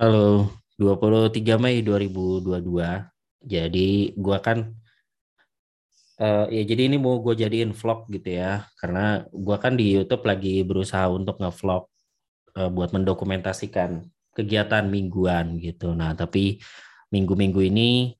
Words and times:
Halo, 0.00 0.48
23 0.80 1.60
Mei 1.60 1.84
2022. 1.84 3.12
Jadi 3.44 4.16
gua 4.16 4.40
kan 4.40 4.72
eh 6.22 6.44
ya 6.54 6.62
jadi 6.70 6.82
ini 6.88 6.96
mau 6.96 7.20
gue 7.24 7.34
jadiin 7.36 7.76
vlog 7.76 8.08
gitu 8.08 8.28
ya. 8.40 8.64
Karena 8.80 9.20
gua 9.28 9.60
kan 9.60 9.76
di 9.76 9.92
YouTube 9.92 10.24
lagi 10.24 10.64
berusaha 10.64 11.12
untuk 11.12 11.36
ngevlog 11.40 11.82
eh, 12.56 12.70
buat 12.72 12.90
mendokumentasikan 12.96 13.90
kegiatan 14.32 14.84
mingguan 14.88 15.60
gitu. 15.60 15.92
Nah, 15.92 16.16
tapi 16.16 16.56
minggu-minggu 17.12 17.60
ini 17.60 18.16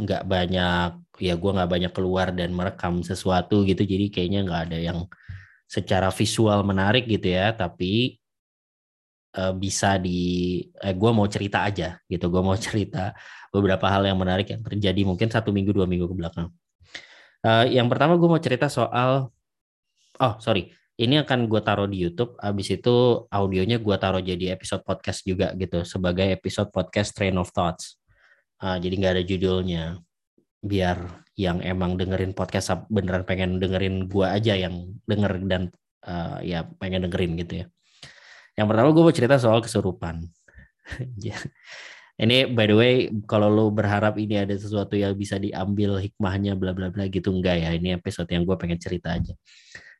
nggak 0.00 0.22
banyak 0.34 0.90
ya 1.20 1.34
gua 1.40 1.50
nggak 1.56 1.70
banyak 1.74 1.92
keluar 1.96 2.28
dan 2.30 2.54
merekam 2.54 3.02
sesuatu 3.02 3.66
gitu. 3.66 3.82
Jadi 3.82 4.06
kayaknya 4.14 4.40
nggak 4.46 4.62
ada 4.70 4.78
yang 4.78 4.98
secara 5.66 6.14
visual 6.14 6.62
menarik 6.62 7.10
gitu 7.10 7.26
ya. 7.34 7.50
Tapi 7.58 8.19
eh, 9.36 9.54
bisa 9.54 9.98
di 9.98 10.60
eh, 10.80 10.94
gue 10.94 11.10
mau 11.10 11.26
cerita 11.30 11.66
aja 11.66 11.98
gitu 12.06 12.26
gue 12.30 12.42
mau 12.42 12.56
cerita 12.66 13.14
beberapa 13.54 13.86
hal 13.90 14.06
yang 14.06 14.18
menarik 14.18 14.50
yang 14.50 14.62
terjadi 14.62 15.00
mungkin 15.06 15.28
satu 15.30 15.50
minggu 15.50 15.74
dua 15.74 15.86
minggu 15.86 16.06
ke 16.10 16.14
belakang. 16.16 16.48
Eh, 17.40 17.76
yang 17.78 17.88
pertama 17.88 18.16
gue 18.20 18.28
mau 18.28 18.40
cerita 18.42 18.68
soal 18.68 19.32
oh 20.20 20.34
sorry 20.42 20.68
ini 21.00 21.16
akan 21.16 21.48
gue 21.48 21.60
taruh 21.64 21.88
di 21.88 22.04
YouTube 22.04 22.36
abis 22.36 22.76
itu 22.76 23.24
audionya 23.32 23.80
gue 23.80 23.96
taruh 23.96 24.20
jadi 24.20 24.52
episode 24.52 24.84
podcast 24.84 25.24
juga 25.24 25.56
gitu 25.56 25.80
sebagai 25.88 26.28
episode 26.28 26.68
podcast 26.68 27.16
Train 27.16 27.36
of 27.40 27.48
Thoughts. 27.50 27.96
Eh, 28.60 28.76
jadi 28.84 28.94
nggak 29.00 29.12
ada 29.16 29.24
judulnya 29.24 29.84
biar 30.60 31.24
yang 31.40 31.64
emang 31.64 31.96
dengerin 31.96 32.36
podcast 32.36 32.84
beneran 32.92 33.24
pengen 33.24 33.56
dengerin 33.56 34.04
gue 34.12 34.26
aja 34.28 34.52
yang 34.52 34.92
denger 35.08 35.40
dan 35.48 35.72
eh, 36.04 36.38
ya 36.44 36.68
pengen 36.76 37.08
dengerin 37.08 37.32
gitu 37.40 37.64
ya 37.64 37.66
yang 38.60 38.68
pertama 38.68 38.92
gue 38.92 39.00
mau 39.00 39.14
cerita 39.16 39.40
soal 39.40 39.64
kesurupan. 39.64 40.20
Ya. 41.22 41.38
Ini 42.20 42.50
by 42.50 42.66
the 42.66 42.76
way, 42.76 42.94
kalau 43.24 43.48
lo 43.48 43.64
berharap 43.72 44.18
ini 44.20 44.36
ada 44.36 44.52
sesuatu 44.52 44.92
yang 44.98 45.16
bisa 45.16 45.40
diambil 45.40 45.96
hikmahnya 45.96 46.52
bla 46.58 46.76
bla 46.76 46.92
bla 46.92 47.08
gitu 47.08 47.32
enggak 47.32 47.56
ya. 47.62 47.70
Ini 47.72 47.96
episode 47.96 48.28
yang 48.28 48.44
gue 48.44 48.56
pengen 48.60 48.76
cerita 48.76 49.16
aja. 49.16 49.32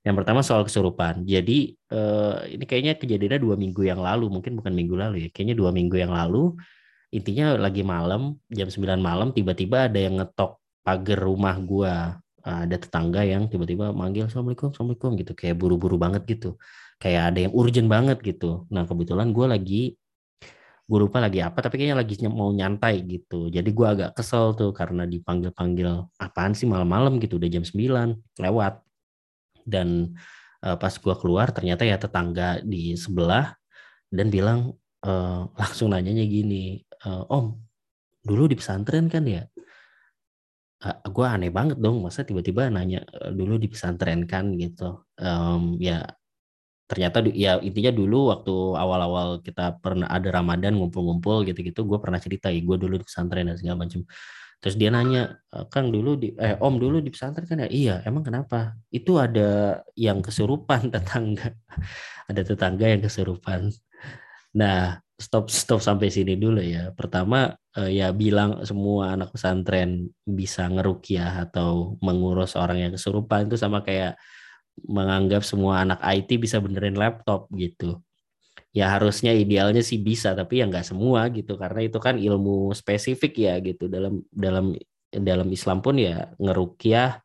Yang 0.04 0.14
pertama 0.20 0.44
soal 0.44 0.66
kesurupan. 0.68 1.24
Jadi 1.24 1.72
eh, 1.72 2.36
ini 2.52 2.64
kayaknya 2.68 3.00
kejadiannya 3.00 3.40
dua 3.40 3.56
minggu 3.56 3.86
yang 3.86 4.02
lalu, 4.04 4.28
mungkin 4.28 4.58
bukan 4.58 4.72
minggu 4.74 4.94
lalu 4.98 5.16
ya. 5.24 5.28
Kayaknya 5.32 5.56
dua 5.56 5.70
minggu 5.72 5.96
yang 5.96 6.12
lalu. 6.12 6.58
Intinya 7.14 7.56
lagi 7.56 7.82
malam, 7.86 8.36
jam 8.52 8.68
9 8.70 9.00
malam, 9.00 9.32
tiba-tiba 9.32 9.88
ada 9.88 9.98
yang 9.98 10.20
ngetok 10.20 10.60
pagar 10.84 11.22
rumah 11.22 11.56
gue. 11.56 11.94
Ada 12.40 12.76
tetangga 12.80 13.20
yang 13.24 13.48
tiba-tiba 13.52 13.92
manggil 13.96 14.28
Assalamualaikum, 14.28 14.74
Assalamualaikum 14.74 15.16
gitu. 15.16 15.32
Kayak 15.38 15.56
buru-buru 15.56 15.96
banget 15.96 16.26
gitu 16.28 16.60
kayak 17.00 17.34
ada 17.34 17.38
yang 17.48 17.52
urgent 17.56 17.88
banget 17.88 18.20
gitu. 18.20 18.68
Nah 18.68 18.84
kebetulan 18.84 19.32
gue 19.32 19.46
lagi 19.48 19.82
gue 20.90 20.98
lupa 20.98 21.22
lagi 21.22 21.38
apa 21.38 21.62
tapi 21.62 21.78
kayaknya 21.80 21.96
lagi 22.02 22.14
mau 22.28 22.52
nyantai 22.52 23.00
gitu. 23.08 23.48
Jadi 23.48 23.70
gue 23.72 23.86
agak 23.88 24.10
kesel 24.18 24.52
tuh 24.52 24.70
karena 24.76 25.08
dipanggil-panggil 25.08 25.88
apaan 26.20 26.52
sih 26.52 26.68
malam-malam 26.68 27.16
gitu 27.22 27.40
udah 27.40 27.48
jam 27.48 27.64
9 27.64 28.42
lewat. 28.42 28.84
Dan 29.64 30.12
uh, 30.66 30.76
pas 30.76 30.92
gue 30.92 31.14
keluar 31.16 31.48
ternyata 31.56 31.88
ya 31.88 31.96
tetangga 31.96 32.60
di 32.60 32.98
sebelah 32.98 33.54
dan 34.12 34.28
bilang 34.28 34.76
uh, 35.06 35.48
langsung 35.60 35.94
nanyanya 35.94 36.26
gini, 36.26 36.84
uh, 37.06 37.24
Om 37.32 37.56
dulu 38.20 38.50
di 38.50 38.58
pesantren 38.58 39.08
kan 39.08 39.24
ya? 39.24 39.46
Uh, 40.82 40.96
gue 41.06 41.22
aneh 41.24 41.54
banget 41.54 41.78
dong 41.78 42.02
masa 42.02 42.26
tiba-tiba 42.26 42.66
nanya 42.66 43.06
dulu 43.30 43.56
di 43.56 43.70
pesantren 43.70 44.26
kan 44.26 44.52
gitu. 44.58 45.06
Um, 45.22 45.78
ya 45.78 46.02
ternyata 46.90 47.22
ya 47.30 47.62
intinya 47.62 47.94
dulu 47.94 48.34
waktu 48.34 48.54
awal-awal 48.74 49.38
kita 49.46 49.78
pernah 49.78 50.10
ada 50.10 50.26
Ramadan 50.34 50.74
ngumpul-ngumpul 50.74 51.46
gitu-gitu 51.46 51.86
gue 51.86 51.98
pernah 52.02 52.18
cerita 52.18 52.50
ya 52.50 52.58
gue 52.58 52.76
dulu 52.82 52.98
di 52.98 53.06
pesantren 53.06 53.46
dan 53.46 53.54
segala 53.54 53.86
macam. 53.86 54.02
Terus 54.60 54.76
dia 54.76 54.90
nanya 54.92 55.40
Kang 55.72 55.88
dulu 55.88 56.20
di 56.20 56.36
eh 56.36 56.58
Om 56.58 56.74
dulu 56.82 56.98
di 56.98 57.08
pesantren 57.14 57.46
kan 57.46 57.62
ya? 57.64 57.68
Iya 57.70 57.94
emang 58.04 58.26
kenapa? 58.26 58.74
Itu 58.90 59.22
ada 59.22 59.80
yang 59.94 60.18
kesurupan 60.18 60.90
tetangga 60.94 61.54
ada 62.26 62.42
tetangga 62.42 62.86
yang 62.90 63.00
kesurupan. 63.06 63.70
Nah 64.58 64.98
stop 65.14 65.46
stop 65.48 65.78
sampai 65.78 66.10
sini 66.10 66.34
dulu 66.34 66.58
ya. 66.58 66.90
Pertama 66.90 67.54
ya 67.86 68.10
bilang 68.10 68.66
semua 68.66 69.14
anak 69.14 69.30
pesantren 69.30 70.10
bisa 70.26 70.66
ngerukiah 70.66 71.46
atau 71.46 71.94
mengurus 72.02 72.58
orang 72.58 72.82
yang 72.82 72.92
kesurupan 72.92 73.46
itu 73.46 73.54
sama 73.54 73.86
kayak 73.86 74.18
menganggap 74.86 75.42
semua 75.44 75.84
anak 75.84 76.00
IT 76.02 76.40
bisa 76.40 76.58
benerin 76.62 76.96
laptop 76.96 77.50
gitu. 77.54 78.00
Ya 78.70 78.86
harusnya 78.94 79.34
idealnya 79.34 79.82
sih 79.82 79.98
bisa, 79.98 80.30
tapi 80.34 80.62
ya 80.62 80.70
nggak 80.70 80.86
semua 80.86 81.26
gitu. 81.34 81.58
Karena 81.58 81.80
itu 81.86 81.98
kan 81.98 82.14
ilmu 82.16 82.70
spesifik 82.74 83.32
ya 83.38 83.54
gitu. 83.60 83.90
Dalam 83.90 84.22
dalam 84.30 84.74
dalam 85.10 85.48
Islam 85.50 85.82
pun 85.82 85.98
ya 85.98 86.30
ngerukiah 86.38 87.18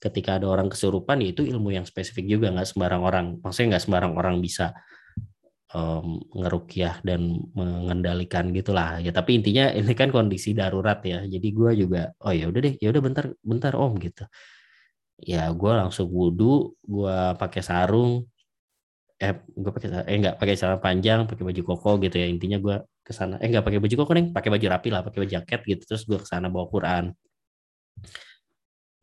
ketika 0.00 0.40
ada 0.40 0.48
orang 0.50 0.72
kesurupan 0.72 1.22
ya 1.22 1.30
itu 1.30 1.46
ilmu 1.46 1.70
yang 1.74 1.86
spesifik 1.86 2.26
juga. 2.26 2.50
Nggak 2.50 2.68
sembarang 2.74 3.02
orang 3.06 3.26
maksudnya 3.38 3.78
nggak 3.78 3.84
sembarang 3.86 4.12
orang 4.18 4.36
bisa 4.42 4.74
um, 5.74 6.18
ngerukiah 6.34 6.98
dan 7.06 7.38
mengendalikan 7.54 8.50
gitulah 8.50 8.98
ya. 8.98 9.14
Tapi 9.14 9.38
intinya 9.38 9.70
ini 9.70 9.94
kan 9.94 10.10
kondisi 10.10 10.58
darurat 10.58 10.98
ya. 11.06 11.22
Jadi 11.22 11.48
gue 11.54 11.70
juga 11.86 12.10
oh 12.26 12.34
ya 12.34 12.50
udah 12.50 12.60
deh 12.66 12.74
ya 12.82 12.90
udah 12.90 13.02
bentar 13.02 13.24
bentar 13.46 13.72
om 13.78 13.94
gitu 14.02 14.26
ya 15.24 15.52
gue 15.52 15.72
langsung 15.80 16.08
wudhu 16.10 16.74
gue 16.84 17.16
pakai 17.40 17.62
sarung. 17.64 18.26
Eh 19.20 19.36
gue 19.36 19.70
pakai 19.76 19.88
eh 20.08 20.16
nggak 20.22 20.36
pakai 20.40 20.54
celana 20.56 20.80
panjang 20.80 21.28
pakai 21.28 21.44
baju 21.48 21.62
koko 21.70 21.90
gitu 22.04 22.16
ya. 22.22 22.26
Intinya 22.28 22.58
gue 22.64 22.76
ke 23.06 23.12
sana 23.12 23.36
eh 23.42 23.48
nggak 23.52 23.64
pakai 23.66 23.80
baju 23.82 23.94
koko 24.00 24.12
nih 24.16 24.26
pakai 24.36 24.50
baju 24.54 24.66
rapi 24.72 24.88
lah 24.92 25.00
pakai 25.06 25.18
baju 25.24 25.32
jaket 25.36 25.60
gitu. 25.70 25.82
Terus 25.88 26.02
gue 26.08 26.18
ke 26.22 26.28
sana 26.28 26.46
bawa 26.48 26.66
Quran. 26.72 27.04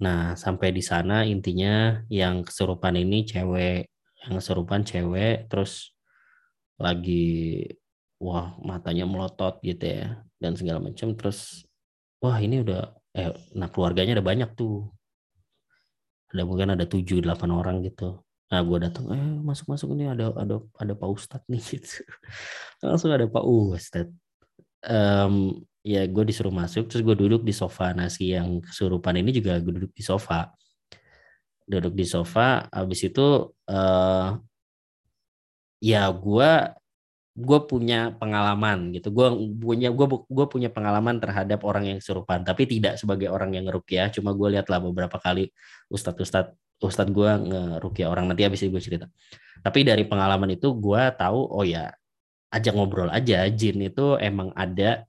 Nah 0.04 0.34
sampai 0.38 0.70
di 0.74 0.84
sana 0.86 1.26
intinya 1.26 2.02
yang 2.10 2.46
kesurupan 2.46 2.94
ini 2.98 3.26
cewek 3.26 3.90
yang 4.26 4.34
kesurupan 4.38 4.82
cewek 4.86 5.50
terus 5.50 5.94
lagi 6.78 7.66
wah 8.22 8.58
matanya 8.62 9.06
melotot 9.06 9.62
gitu 9.62 9.86
ya 9.86 10.22
dan 10.42 10.54
segala 10.58 10.80
macam. 10.82 11.14
Terus 11.18 11.66
wah 12.22 12.38
ini 12.42 12.66
udah 12.66 12.94
eh 13.18 13.34
nah 13.58 13.70
keluarganya 13.74 14.18
ada 14.18 14.26
banyak 14.26 14.50
tuh 14.58 14.94
ada 16.34 16.44
mungkin 16.44 16.76
ada 16.76 16.86
tujuh 16.88 17.24
delapan 17.24 17.50
orang 17.56 17.76
gitu. 17.88 18.20
Nah 18.48 18.60
gue 18.64 18.78
datang 18.80 19.06
eh 19.12 19.32
masuk 19.44 19.76
masuk 19.76 19.92
ini 19.96 20.08
ada 20.08 20.32
ada 20.36 20.64
ada 20.80 20.94
pak 20.96 21.10
ustadz 21.12 21.48
nih 21.52 21.64
gitu. 21.76 22.04
Langsung 22.84 23.12
ada 23.12 23.28
pak 23.28 23.44
ustadz. 23.44 24.16
Um, 24.88 25.66
ya 25.84 26.04
gue 26.08 26.24
disuruh 26.28 26.54
masuk 26.54 26.88
terus 26.92 27.04
gue 27.04 27.16
duduk 27.16 27.44
di 27.44 27.52
sofa. 27.56 27.92
Nasi 27.96 28.36
yang 28.36 28.60
kesurupan 28.64 29.20
ini 29.20 29.32
juga 29.36 29.60
gue 29.60 29.74
duduk 29.84 29.94
di 29.96 30.04
sofa. 30.04 30.52
Duduk 31.68 31.96
di 31.96 32.08
sofa 32.08 32.68
habis 32.72 33.04
itu 33.04 33.52
uh, 33.68 34.30
ya 35.84 36.04
gue 36.12 36.52
gue 37.38 37.59
punya 37.70 38.18
pengalaman 38.18 38.90
gitu. 38.98 39.14
Gue 39.14 39.30
punya 39.62 39.94
gue 39.94 40.08
gue 40.09 40.46
punya 40.50 40.70
pengalaman 40.74 41.22
terhadap 41.22 41.62
orang 41.62 41.86
yang 41.86 41.98
kesurupan 42.02 42.42
tapi 42.42 42.66
tidak 42.66 42.98
sebagai 42.98 43.30
orang 43.30 43.53
yang 43.53 43.70
ngerukyah 43.70 44.09
cuma 44.09 44.34
gue 44.34 44.58
lihat 44.58 44.66
lah 44.74 44.81
beberapa 44.81 45.22
kali 45.22 45.53
ustadz 45.94 46.18
ustadz 46.18 46.58
ustadz 46.81 47.14
gue 47.14 47.30
ngerukyah 47.30 48.09
orang. 48.09 48.25
Nanti 48.25 48.42
habis 48.42 48.66
itu 48.66 48.74
gue 48.74 48.81
cerita. 48.81 49.06
Tapi 49.62 49.86
dari 49.86 50.02
pengalaman 50.09 50.58
itu 50.58 50.74
gue 50.81 51.03
tahu 51.14 51.40
oh 51.53 51.62
ya 51.62 51.94
ajak 52.50 52.74
ngobrol 52.74 53.14
aja. 53.14 53.46
Jin 53.54 53.86
itu 53.86 54.18
emang 54.18 54.50
ada 54.58 55.06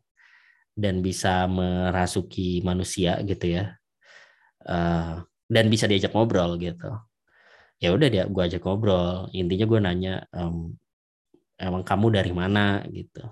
dan 0.76 1.00
bisa 1.00 1.48
merasuki 1.48 2.60
manusia 2.60 3.16
gitu 3.24 3.56
ya. 3.56 3.72
Uh, 4.68 5.24
dan 5.48 5.72
bisa 5.72 5.88
diajak 5.88 6.12
ngobrol 6.12 6.60
gitu. 6.60 6.92
Ya 7.80 7.96
udah 7.96 8.08
dia 8.12 8.28
gue 8.28 8.42
ajak 8.44 8.60
ngobrol. 8.68 9.32
Intinya 9.32 9.64
gue 9.64 9.80
nanya 9.80 10.14
um, 10.36 10.76
emang 11.58 11.82
kamu 11.82 12.14
dari 12.14 12.32
mana 12.32 12.86
gitu. 12.88 13.26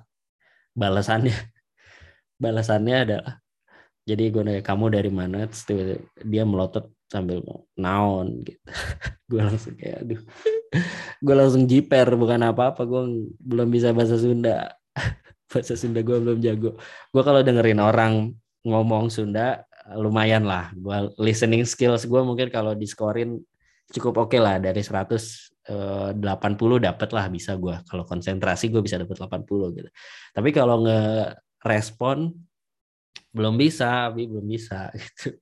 Balasannya 0.76 1.32
balasannya 2.42 2.96
adalah 3.06 3.34
jadi 4.06 4.30
gue 4.30 4.42
nanya 4.42 4.62
kamu 4.62 4.92
dari 4.94 5.10
mana? 5.10 5.46
Terus 5.50 5.66
dia 6.22 6.42
melotot 6.46 6.90
sambil 7.10 7.42
naon 7.78 8.42
gitu. 8.46 8.62
Gue 9.30 9.42
langsung 9.42 9.74
kayak 9.74 10.06
aduh. 10.06 10.22
Gue 11.26 11.34
langsung 11.34 11.66
jiper 11.66 12.06
bukan 12.14 12.38
apa-apa 12.46 12.86
gue 12.86 13.30
belum 13.42 13.68
bisa 13.70 13.90
bahasa 13.90 14.14
Sunda. 14.14 14.70
Bahasa 15.50 15.74
Sunda 15.74 16.02
gue 16.02 16.18
belum 16.18 16.38
jago. 16.38 16.78
Gue 17.10 17.22
kalau 17.26 17.42
dengerin 17.42 17.82
orang 17.82 18.34
ngomong 18.62 19.10
Sunda 19.10 19.66
lumayan 19.98 20.46
lah. 20.46 20.70
Gue 20.74 21.10
listening 21.18 21.66
skills 21.66 22.06
gue 22.06 22.20
mungkin 22.22 22.50
kalau 22.50 22.74
diskorin 22.78 23.42
cukup 23.90 24.26
oke 24.26 24.34
okay 24.34 24.40
lah 24.42 24.58
dari 24.58 24.82
100 24.82 25.55
80 25.66 26.86
dapat 26.86 27.08
lah 27.10 27.26
bisa 27.26 27.58
gue 27.58 27.74
kalau 27.90 28.06
konsentrasi 28.06 28.70
gue 28.70 28.82
bisa 28.82 29.02
dapat 29.02 29.18
80 29.18 29.76
gitu. 29.76 29.90
Tapi 30.32 30.48
kalau 30.54 30.86
nge-respon 30.86 32.32
belum 33.36 33.54
bisa 33.60 34.08
tapi 34.08 34.24
belum 34.30 34.46
bisa 34.46 34.88
gitu. 34.96 35.36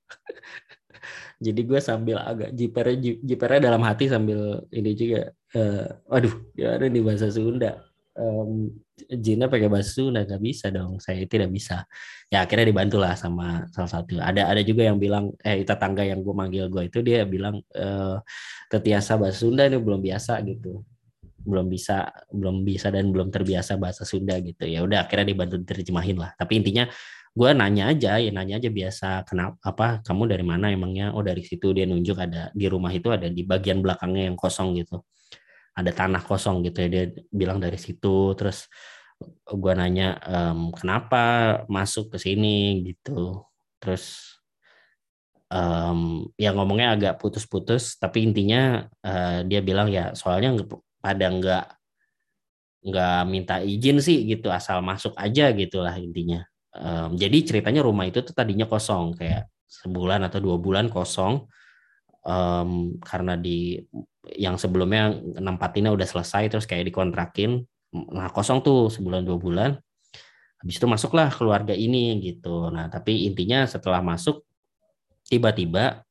Jadi 1.44 1.60
gue 1.66 1.80
sambil 1.82 2.16
agak 2.24 2.50
jipernya 2.56 2.96
jipernya 3.20 3.60
dalam 3.68 3.82
hati 3.84 4.08
sambil 4.08 4.64
ini 4.72 4.96
juga 4.96 5.28
uh, 5.54 5.88
aduh 6.08 6.34
ya 6.56 6.80
ada 6.80 6.88
di 6.88 7.00
bahasa 7.04 7.28
Sunda 7.28 7.93
um, 8.18 8.70
jinnya 9.10 9.50
pakai 9.50 9.66
bahasa 9.66 9.90
Sunda 9.90 10.22
nggak 10.22 10.42
bisa 10.42 10.70
dong. 10.70 10.98
Saya 11.02 11.26
tidak 11.26 11.50
bisa. 11.50 11.86
Ya 12.30 12.46
akhirnya 12.46 12.70
dibantu 12.70 12.96
lah 13.02 13.18
sama 13.18 13.66
salah 13.74 13.90
satu. 13.90 14.18
Ada 14.22 14.50
ada 14.50 14.62
juga 14.62 14.86
yang 14.86 14.98
bilang 14.98 15.34
eh 15.42 15.62
tetangga 15.66 16.06
yang 16.06 16.22
gue 16.22 16.34
manggil 16.34 16.66
gue 16.70 16.88
itu 16.88 16.98
dia 17.02 17.26
bilang 17.26 17.60
eh, 17.74 18.16
tetiasa 18.70 19.18
bahasa 19.18 19.44
Sunda 19.44 19.66
ini 19.66 19.78
belum 19.78 20.00
biasa 20.02 20.40
gitu. 20.46 20.82
Belum 21.44 21.66
bisa 21.68 22.08
belum 22.32 22.64
bisa 22.64 22.88
dan 22.88 23.10
belum 23.10 23.28
terbiasa 23.34 23.76
bahasa 23.76 24.06
Sunda 24.06 24.38
gitu. 24.40 24.64
Ya 24.64 24.86
udah 24.86 25.04
akhirnya 25.06 25.34
dibantu 25.34 25.60
diterjemahin 25.60 26.16
lah. 26.18 26.32
Tapi 26.38 26.62
intinya 26.62 26.86
gue 27.34 27.50
nanya 27.50 27.90
aja 27.90 28.14
ya 28.22 28.30
nanya 28.30 28.62
aja 28.62 28.70
biasa 28.70 29.26
kenapa 29.26 29.58
apa 29.66 29.86
kamu 30.06 30.30
dari 30.30 30.44
mana 30.46 30.70
emangnya? 30.70 31.10
Oh 31.12 31.22
dari 31.26 31.42
situ. 31.42 31.74
Dia 31.74 31.84
nunjuk 31.90 32.16
ada 32.16 32.48
di 32.54 32.66
rumah 32.70 32.94
itu 32.94 33.10
ada 33.10 33.26
di 33.26 33.42
bagian 33.42 33.82
belakangnya 33.82 34.30
yang 34.30 34.38
kosong 34.38 34.78
gitu 34.78 35.02
ada 35.74 35.90
tanah 35.90 36.22
kosong 36.22 36.62
gitu 36.62 36.86
ya 36.86 36.88
dia 36.88 37.04
bilang 37.34 37.58
dari 37.58 37.76
situ. 37.76 38.32
Terus 38.38 38.70
gue 39.46 39.72
nanya 39.74 40.18
ehm, 40.22 40.70
kenapa 40.74 41.22
masuk 41.66 42.14
ke 42.14 42.18
sini? 42.22 42.86
Gitu. 42.86 43.42
Terus 43.82 44.34
um, 45.50 46.26
ya 46.38 46.50
ngomongnya 46.54 46.94
agak 46.94 47.14
putus-putus 47.20 47.94
tapi 47.98 48.26
intinya 48.26 48.86
uh, 49.04 49.46
dia 49.46 49.60
bilang 49.60 49.90
ya 49.90 50.14
soalnya 50.16 50.58
pada 50.98 51.26
nggak 51.30 51.66
nggak 52.84 53.20
minta 53.28 53.56
izin 53.64 53.96
sih 54.00 54.28
gitu 54.28 54.52
asal 54.52 54.84
masuk 54.84 55.16
aja 55.16 55.50
gitulah 55.56 55.94
intinya. 55.96 56.44
Um, 56.74 57.14
jadi 57.14 57.38
ceritanya 57.46 57.86
rumah 57.86 58.04
itu 58.10 58.20
tuh 58.20 58.34
tadinya 58.34 58.66
kosong 58.66 59.14
kayak 59.14 59.46
sebulan 59.70 60.26
atau 60.26 60.42
dua 60.42 60.56
bulan 60.58 60.90
kosong 60.90 61.46
um, 62.24 62.98
karena 63.04 63.36
di 63.38 63.78
yang 64.34 64.56
sebelumnya 64.56 65.14
nempatinnya 65.38 65.92
udah 65.92 66.08
selesai 66.08 66.48
terus 66.48 66.64
kayak 66.64 66.88
dikontrakin 66.88 67.62
nah 67.94 68.26
kosong 68.32 68.58
tuh 68.64 68.90
sebulan 68.90 69.22
dua 69.22 69.38
bulan. 69.38 69.70
Habis 70.58 70.80
itu 70.80 70.86
masuklah 70.88 71.28
keluarga 71.30 71.76
ini 71.76 72.18
gitu. 72.24 72.72
Nah 72.72 72.90
tapi 72.90 73.28
intinya 73.28 73.68
setelah 73.68 74.00
masuk 74.02 74.42
tiba-tiba 75.28 76.02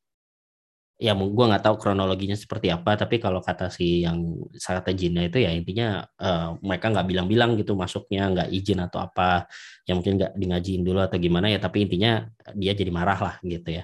ya 1.01 1.11
gue 1.17 1.45
nggak 1.49 1.65
tahu 1.67 1.75
kronologinya 1.81 2.37
seperti 2.37 2.71
apa 2.71 2.95
tapi 2.95 3.19
kalau 3.19 3.43
kata 3.43 3.67
si 3.67 4.07
yang 4.07 4.39
kata 4.55 4.95
jinnya 4.95 5.27
itu 5.27 5.43
ya 5.43 5.51
intinya 5.51 6.05
uh, 6.21 6.55
mereka 6.63 6.93
nggak 6.93 7.07
bilang-bilang 7.09 7.59
gitu 7.59 7.75
masuknya 7.75 8.31
nggak 8.31 8.49
izin 8.53 8.79
atau 8.79 9.03
apa 9.03 9.49
yang 9.83 9.99
mungkin 9.99 10.15
nggak 10.21 10.31
di 10.37 10.45
ngajiin 10.47 10.81
dulu 10.85 11.03
atau 11.03 11.17
gimana 11.19 11.51
ya 11.51 11.59
tapi 11.59 11.89
intinya 11.89 12.23
dia 12.55 12.71
jadi 12.71 12.91
marah 12.93 13.19
lah 13.19 13.35
gitu 13.43 13.83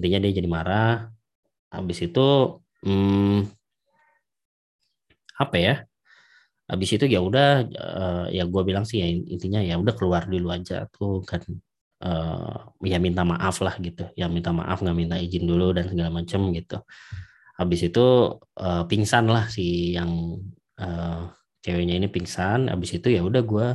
Intinya 0.00 0.18
dia 0.22 0.32
jadi 0.32 0.48
marah 0.48 1.12
habis 1.72 1.98
itu 2.02 2.26
hmm, 2.84 3.48
apa 5.36 5.56
ya? 5.56 5.74
Habis 6.66 6.98
itu 6.98 7.06
ya 7.06 7.22
udah 7.22 7.48
uh, 7.78 8.26
ya 8.34 8.42
gue 8.42 8.62
bilang 8.66 8.82
sih 8.82 8.98
ya 8.98 9.06
intinya 9.06 9.62
ya 9.62 9.78
udah 9.78 9.94
keluar 9.94 10.26
dulu 10.26 10.50
aja 10.50 10.90
tuh 10.90 11.22
kan 11.22 11.38
uh, 12.02 12.74
ya 12.82 12.98
minta 12.98 13.22
maaf 13.22 13.62
lah 13.62 13.78
gitu. 13.78 14.10
Ya 14.18 14.26
minta 14.26 14.50
maaf 14.50 14.82
nggak 14.82 14.96
minta 14.98 15.16
izin 15.20 15.46
dulu 15.46 15.70
dan 15.76 15.86
segala 15.86 16.10
macam 16.10 16.50
gitu. 16.50 16.82
Habis 17.56 17.80
itu 17.88 18.06
uh, 18.58 18.82
pingsan 18.90 19.30
lah 19.30 19.46
si 19.46 19.94
yang 19.94 20.42
uh, 20.82 21.30
ceweknya 21.62 21.94
ini 22.02 22.08
pingsan. 22.10 22.66
Habis 22.66 22.98
itu 22.98 23.14
ya 23.14 23.22
udah 23.22 23.42
gue 23.46 23.68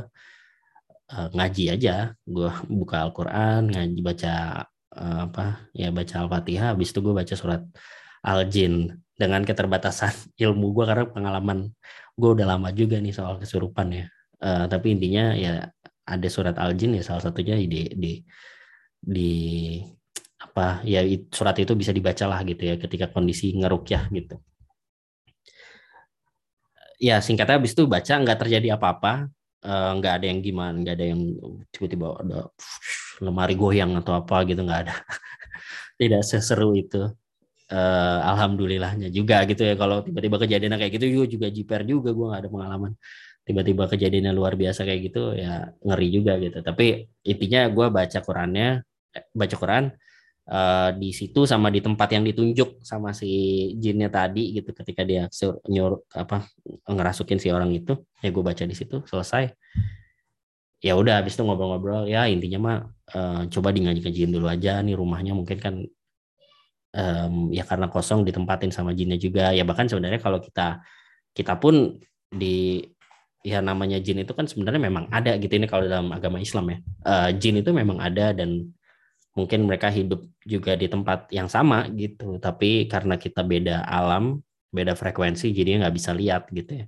uh, 1.16 1.28
ngaji 1.32 1.64
aja. 1.72 2.12
Gue 2.28 2.52
buka 2.68 3.08
Al-Quran 3.08 3.72
ngaji 3.72 3.98
baca 4.04 4.34
uh, 4.96 5.28
apa 5.28 5.68
ya 5.72 5.88
baca 5.92 6.24
Al-Fatihah 6.24 6.76
habis 6.76 6.92
itu 6.92 7.00
gue 7.00 7.14
baca 7.14 7.34
surat 7.34 7.62
Al-Jin 8.22 8.92
dengan 9.16 9.42
keterbatasan 9.44 10.12
ilmu 10.44 10.72
gue 10.76 10.84
karena 10.88 11.06
pengalaman 11.08 11.72
gue 12.16 12.30
udah 12.36 12.46
lama 12.56 12.68
juga 12.72 13.00
nih 13.00 13.12
soal 13.14 13.40
kesurupan 13.40 13.88
ya 13.92 14.04
uh, 14.42 14.66
tapi 14.68 14.94
intinya 14.98 15.32
ya 15.32 15.70
ada 16.02 16.28
surat 16.28 16.56
al-jin 16.58 16.98
ya 16.98 17.02
salah 17.06 17.22
satunya 17.22 17.54
di 17.54 17.86
di 17.94 18.12
di 18.98 19.32
apa 20.42 20.82
ya 20.82 21.06
surat 21.30 21.54
itu 21.62 21.72
bisa 21.78 21.94
dibaca 21.94 22.24
lah 22.26 22.40
gitu 22.42 22.62
ya 22.66 22.74
ketika 22.78 23.06
kondisi 23.10 23.54
ngerukyah 23.54 24.10
gitu. 24.10 24.36
Ya 27.02 27.18
singkatnya 27.18 27.58
habis 27.58 27.74
itu 27.74 27.86
baca 27.90 28.14
nggak 28.14 28.38
terjadi 28.46 28.78
apa-apa, 28.78 29.26
eh, 29.66 29.90
nggak 29.98 30.12
ada 30.22 30.26
yang 30.30 30.38
gimana, 30.38 30.74
nggak 30.82 30.94
ada 30.94 31.06
yang 31.10 31.20
tiba-tiba 31.74 32.06
ada 32.14 32.38
lemari 33.20 33.58
goyang 33.58 33.98
atau 34.00 34.16
apa 34.16 34.46
gitu 34.48 34.64
nggak 34.64 34.80
ada. 34.88 34.94
Tidak 36.00 36.22
seseru 36.24 36.72
itu. 36.78 37.12
Uh, 37.72 38.20
alhamdulillahnya 38.28 39.08
juga 39.08 39.44
gitu 39.48 39.64
ya. 39.64 39.74
Kalau 39.76 40.04
tiba-tiba 40.04 40.36
kejadian 40.40 40.76
kayak 40.76 40.92
gitu 41.00 41.26
juga 41.26 41.48
jiper 41.48 41.88
juga 41.88 42.12
gue 42.12 42.26
nggak 42.28 42.40
ada 42.46 42.50
pengalaman. 42.52 42.92
Tiba-tiba 43.42 43.90
kejadiannya 43.90 44.32
luar 44.36 44.54
biasa 44.54 44.86
kayak 44.86 45.00
gitu 45.12 45.34
ya 45.36 45.72
ngeri 45.80 46.08
juga 46.12 46.32
gitu. 46.36 46.60
Tapi 46.60 47.08
intinya 47.24 47.68
gue 47.72 47.86
baca 47.88 48.18
Qurannya 48.20 48.68
eh, 49.16 49.24
baca 49.32 49.56
Quran 49.56 49.84
uh, 50.52 50.90
di 50.94 51.10
situ 51.16 51.48
sama 51.48 51.72
di 51.72 51.80
tempat 51.80 52.08
yang 52.12 52.24
ditunjuk 52.28 52.84
sama 52.84 53.16
si 53.16 53.72
jinnya 53.80 54.12
tadi 54.12 54.52
gitu. 54.52 54.76
Ketika 54.76 55.02
dia 55.08 55.26
nyuruh 55.64 56.04
apa 56.12 56.44
ngerasukin 56.86 57.40
si 57.40 57.48
orang 57.48 57.72
itu 57.72 57.96
ya 58.20 58.28
gue 58.28 58.44
baca 58.44 58.64
di 58.68 58.76
situ 58.76 59.00
selesai 59.08 59.48
ya 60.82 60.98
udah 60.98 61.22
habis 61.22 61.38
itu 61.38 61.42
ngobrol-ngobrol. 61.46 62.10
Ya 62.10 62.26
intinya 62.26 62.58
mah 62.58 62.78
uh, 63.14 63.42
coba 63.48 63.70
di 63.70 63.86
ngaji 63.86 64.02
dulu 64.28 64.50
aja 64.50 64.82
nih 64.82 64.98
rumahnya 64.98 65.32
mungkin 65.32 65.58
kan 65.62 65.74
um, 66.98 67.54
ya 67.54 67.62
karena 67.62 67.86
kosong 67.86 68.26
ditempatin 68.26 68.74
sama 68.74 68.90
jinnya 68.92 69.16
juga. 69.16 69.54
Ya 69.54 69.62
bahkan 69.62 69.86
sebenarnya 69.86 70.18
kalau 70.18 70.42
kita 70.42 70.82
kita 71.32 71.54
pun 71.62 72.02
di 72.28 72.82
ya 73.46 73.62
namanya 73.62 73.98
jin 74.02 74.22
itu 74.22 74.34
kan 74.34 74.46
sebenarnya 74.50 74.82
memang 74.82 75.10
ada 75.10 75.34
gitu 75.38 75.54
ini 75.54 75.70
kalau 75.70 75.86
dalam 75.86 76.10
agama 76.10 76.42
Islam 76.42 76.66
ya. 76.74 76.78
Uh, 77.06 77.30
jin 77.38 77.62
itu 77.62 77.70
memang 77.70 78.02
ada 78.02 78.34
dan 78.34 78.74
mungkin 79.32 79.64
mereka 79.64 79.88
hidup 79.88 80.20
juga 80.44 80.74
di 80.74 80.90
tempat 80.90 81.30
yang 81.30 81.46
sama 81.46 81.86
gitu. 81.94 82.42
Tapi 82.42 82.90
karena 82.90 83.14
kita 83.14 83.46
beda 83.46 83.86
alam 83.86 84.42
beda 84.74 84.98
frekuensi 84.98 85.54
jadi 85.54 85.78
nggak 85.78 85.94
bisa 85.94 86.10
lihat 86.10 86.50
gitu 86.50 86.82
ya. 86.82 86.86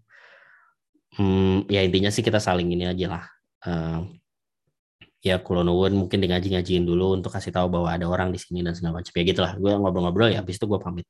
Hmm, 1.14 1.62
ya 1.70 1.86
intinya 1.86 2.10
sih 2.10 2.26
kita 2.26 2.42
saling 2.42 2.74
ini 2.74 2.90
aja 2.90 3.06
lah 3.06 3.24
uh, 3.66 4.00
ya 5.24 5.40
kulonwun 5.40 5.96
mungkin 5.96 6.20
di 6.20 6.28
ngaji-ngajiin 6.28 6.84
dulu 6.84 7.16
untuk 7.16 7.32
kasih 7.32 7.48
tahu 7.48 7.72
bahwa 7.72 7.88
ada 7.88 8.04
orang 8.04 8.28
di 8.28 8.36
sini 8.36 8.60
dan 8.60 8.76
segala 8.76 9.00
macam. 9.00 9.12
Ya 9.16 9.24
gitulah 9.24 9.52
gue 9.56 9.72
ngobrol-ngobrol 9.72 10.28
ya 10.28 10.44
habis 10.44 10.60
itu 10.60 10.68
gue 10.68 10.76
pamit. 10.76 11.08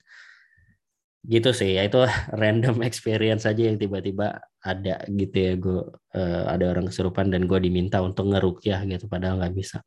Gitu 1.27 1.51
sih 1.51 1.75
ya 1.75 1.83
itu 1.83 1.99
random 2.41 2.87
experience 2.87 3.43
aja 3.43 3.67
yang 3.67 3.75
tiba-tiba 3.75 4.39
ada 4.63 5.03
gitu 5.11 5.37
ya 5.37 5.53
gue 5.59 5.81
uh, 6.15 6.45
ada 6.47 6.65
orang 6.71 6.87
kesurupan 6.87 7.35
dan 7.35 7.51
gue 7.51 7.59
diminta 7.59 7.99
untuk 8.07 8.31
ngerukyah 8.31 8.87
gitu 8.87 9.11
padahal 9.11 9.43
nggak 9.43 9.55
bisa. 9.59 9.83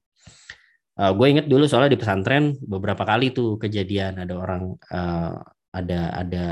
Uh, 0.97 1.13
gue 1.15 1.27
inget 1.29 1.45
dulu 1.47 1.63
soalnya 1.69 1.95
di 1.95 1.99
pesantren 2.01 2.57
beberapa 2.59 3.07
kali 3.07 3.31
tuh 3.31 3.55
kejadian 3.55 4.17
ada 4.19 4.33
orang 4.35 4.75
uh, 4.91 5.39
ada 5.71 6.01
ada 6.19 6.45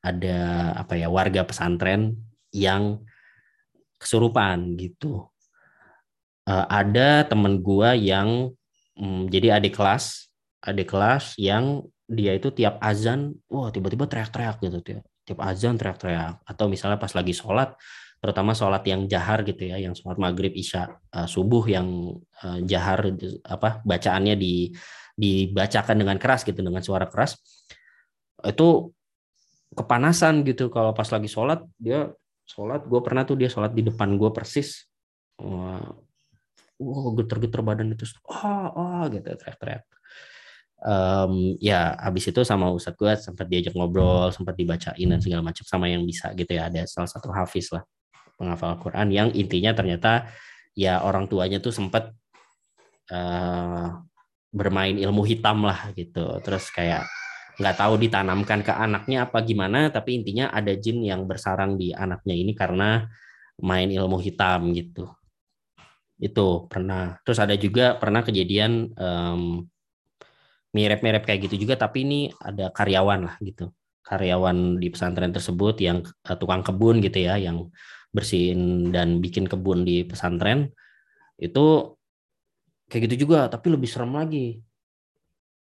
ada 0.00 0.38
apa 0.74 0.94
ya 0.98 1.06
warga 1.06 1.44
pesantren 1.44 2.18
yang 2.50 3.04
kesurupan 4.00 4.74
gitu 4.80 5.28
uh, 6.48 6.66
ada 6.70 7.26
temen 7.26 7.60
gue 7.60 7.90
yang 7.98 8.50
um, 8.98 9.26
jadi 9.28 9.60
adik 9.60 9.76
kelas 9.76 10.26
adik 10.66 10.90
kelas 10.90 11.38
yang 11.38 11.86
dia 12.06 12.34
itu 12.38 12.54
tiap 12.54 12.78
azan, 12.82 13.34
wah 13.50 13.70
tiba-tiba 13.70 14.06
teriak-teriak 14.06 14.62
gitu 14.62 14.78
tiap, 14.82 15.04
tiap 15.26 15.40
azan 15.42 15.74
teriak-teriak. 15.78 16.42
Atau 16.46 16.70
misalnya 16.70 16.98
pas 16.98 17.10
lagi 17.14 17.34
sholat, 17.34 17.74
terutama 18.22 18.54
sholat 18.54 18.82
yang 18.86 19.10
jahar 19.10 19.42
gitu 19.42 19.66
ya, 19.66 19.78
yang 19.78 19.94
sholat 19.94 20.18
maghrib 20.18 20.54
isya 20.54 20.98
uh, 21.14 21.26
subuh 21.26 21.66
yang 21.66 22.18
uh, 22.42 22.58
jahar 22.62 23.10
apa 23.46 23.82
bacaannya 23.82 24.38
di 24.38 24.70
dibacakan 25.16 25.96
dengan 25.96 26.16
keras 26.20 26.46
gitu 26.46 26.60
dengan 26.62 26.82
suara 26.82 27.10
keras, 27.10 27.38
itu 28.46 28.94
kepanasan 29.74 30.46
gitu 30.46 30.70
kalau 30.70 30.94
pas 30.94 31.10
lagi 31.10 31.26
sholat 31.26 31.66
dia 31.74 32.14
sholat 32.46 32.86
gue 32.86 33.00
pernah 33.02 33.26
tuh 33.26 33.34
dia 33.34 33.50
sholat 33.50 33.74
di 33.74 33.82
depan 33.82 34.14
gue 34.14 34.30
persis 34.30 34.86
wah 36.80 37.12
geter-geter 37.16 37.60
badan 37.64 37.92
itu 37.92 38.04
oh 38.28 38.66
oh 38.76 39.02
gitu 39.12 39.26
teriak-teriak. 39.26 39.84
Um, 40.76 41.56
ya 41.56 41.96
habis 41.96 42.28
itu 42.28 42.44
sama 42.44 42.68
ustadz 42.68 43.00
gue 43.00 43.12
sempat 43.16 43.48
diajak 43.48 43.72
ngobrol 43.72 44.28
sempat 44.28 44.52
dibacain 44.60 45.08
dan 45.08 45.24
segala 45.24 45.40
macam 45.40 45.64
sama 45.64 45.88
yang 45.88 46.04
bisa 46.04 46.32
gitu 46.36 46.52
ya. 46.52 46.68
Ada 46.68 46.84
salah 46.88 47.10
satu 47.10 47.32
hafiz 47.32 47.72
lah 47.72 47.84
penghafal 48.36 48.76
Quran 48.80 49.08
yang 49.08 49.28
intinya 49.32 49.72
ternyata 49.72 50.28
ya 50.76 51.00
orang 51.00 51.26
tuanya 51.32 51.58
tuh 51.64 51.72
sempat 51.72 52.12
uh, 53.08 53.88
bermain 54.52 54.96
ilmu 55.00 55.24
hitam 55.24 55.64
lah 55.64 55.90
gitu. 55.96 56.40
Terus 56.44 56.68
kayak 56.70 57.08
nggak 57.56 57.76
tahu 57.80 57.96
ditanamkan 57.96 58.60
ke 58.60 58.68
anaknya 58.68 59.24
apa 59.24 59.40
gimana 59.40 59.88
tapi 59.88 60.20
intinya 60.20 60.52
ada 60.52 60.76
jin 60.76 61.00
yang 61.00 61.24
bersarang 61.24 61.80
di 61.80 61.88
anaknya 61.88 62.36
ini 62.36 62.52
karena 62.52 63.08
main 63.64 63.88
ilmu 63.88 64.20
hitam 64.20 64.76
gitu 64.76 65.08
itu 66.16 66.64
pernah. 66.68 67.20
Terus 67.22 67.38
ada 67.40 67.54
juga 67.56 67.96
pernah 68.00 68.24
kejadian 68.24 68.92
um, 68.96 69.64
mirip-mirip 70.72 71.24
kayak 71.24 71.48
gitu 71.48 71.68
juga 71.68 71.80
tapi 71.80 72.04
ini 72.04 72.20
ada 72.40 72.72
karyawan 72.72 73.20
lah 73.28 73.36
gitu. 73.44 73.72
Karyawan 74.06 74.80
di 74.80 74.88
pesantren 74.88 75.32
tersebut 75.32 75.76
yang 75.82 76.00
uh, 76.04 76.36
tukang 76.36 76.64
kebun 76.64 77.04
gitu 77.04 77.20
ya 77.20 77.36
yang 77.36 77.68
bersihin 78.12 78.92
dan 78.92 79.20
bikin 79.20 79.44
kebun 79.44 79.84
di 79.84 80.08
pesantren. 80.08 80.72
Itu 81.36 81.96
kayak 82.88 83.12
gitu 83.12 83.28
juga 83.28 83.52
tapi 83.52 83.72
lebih 83.72 83.88
serem 83.88 84.16
lagi. 84.16 84.64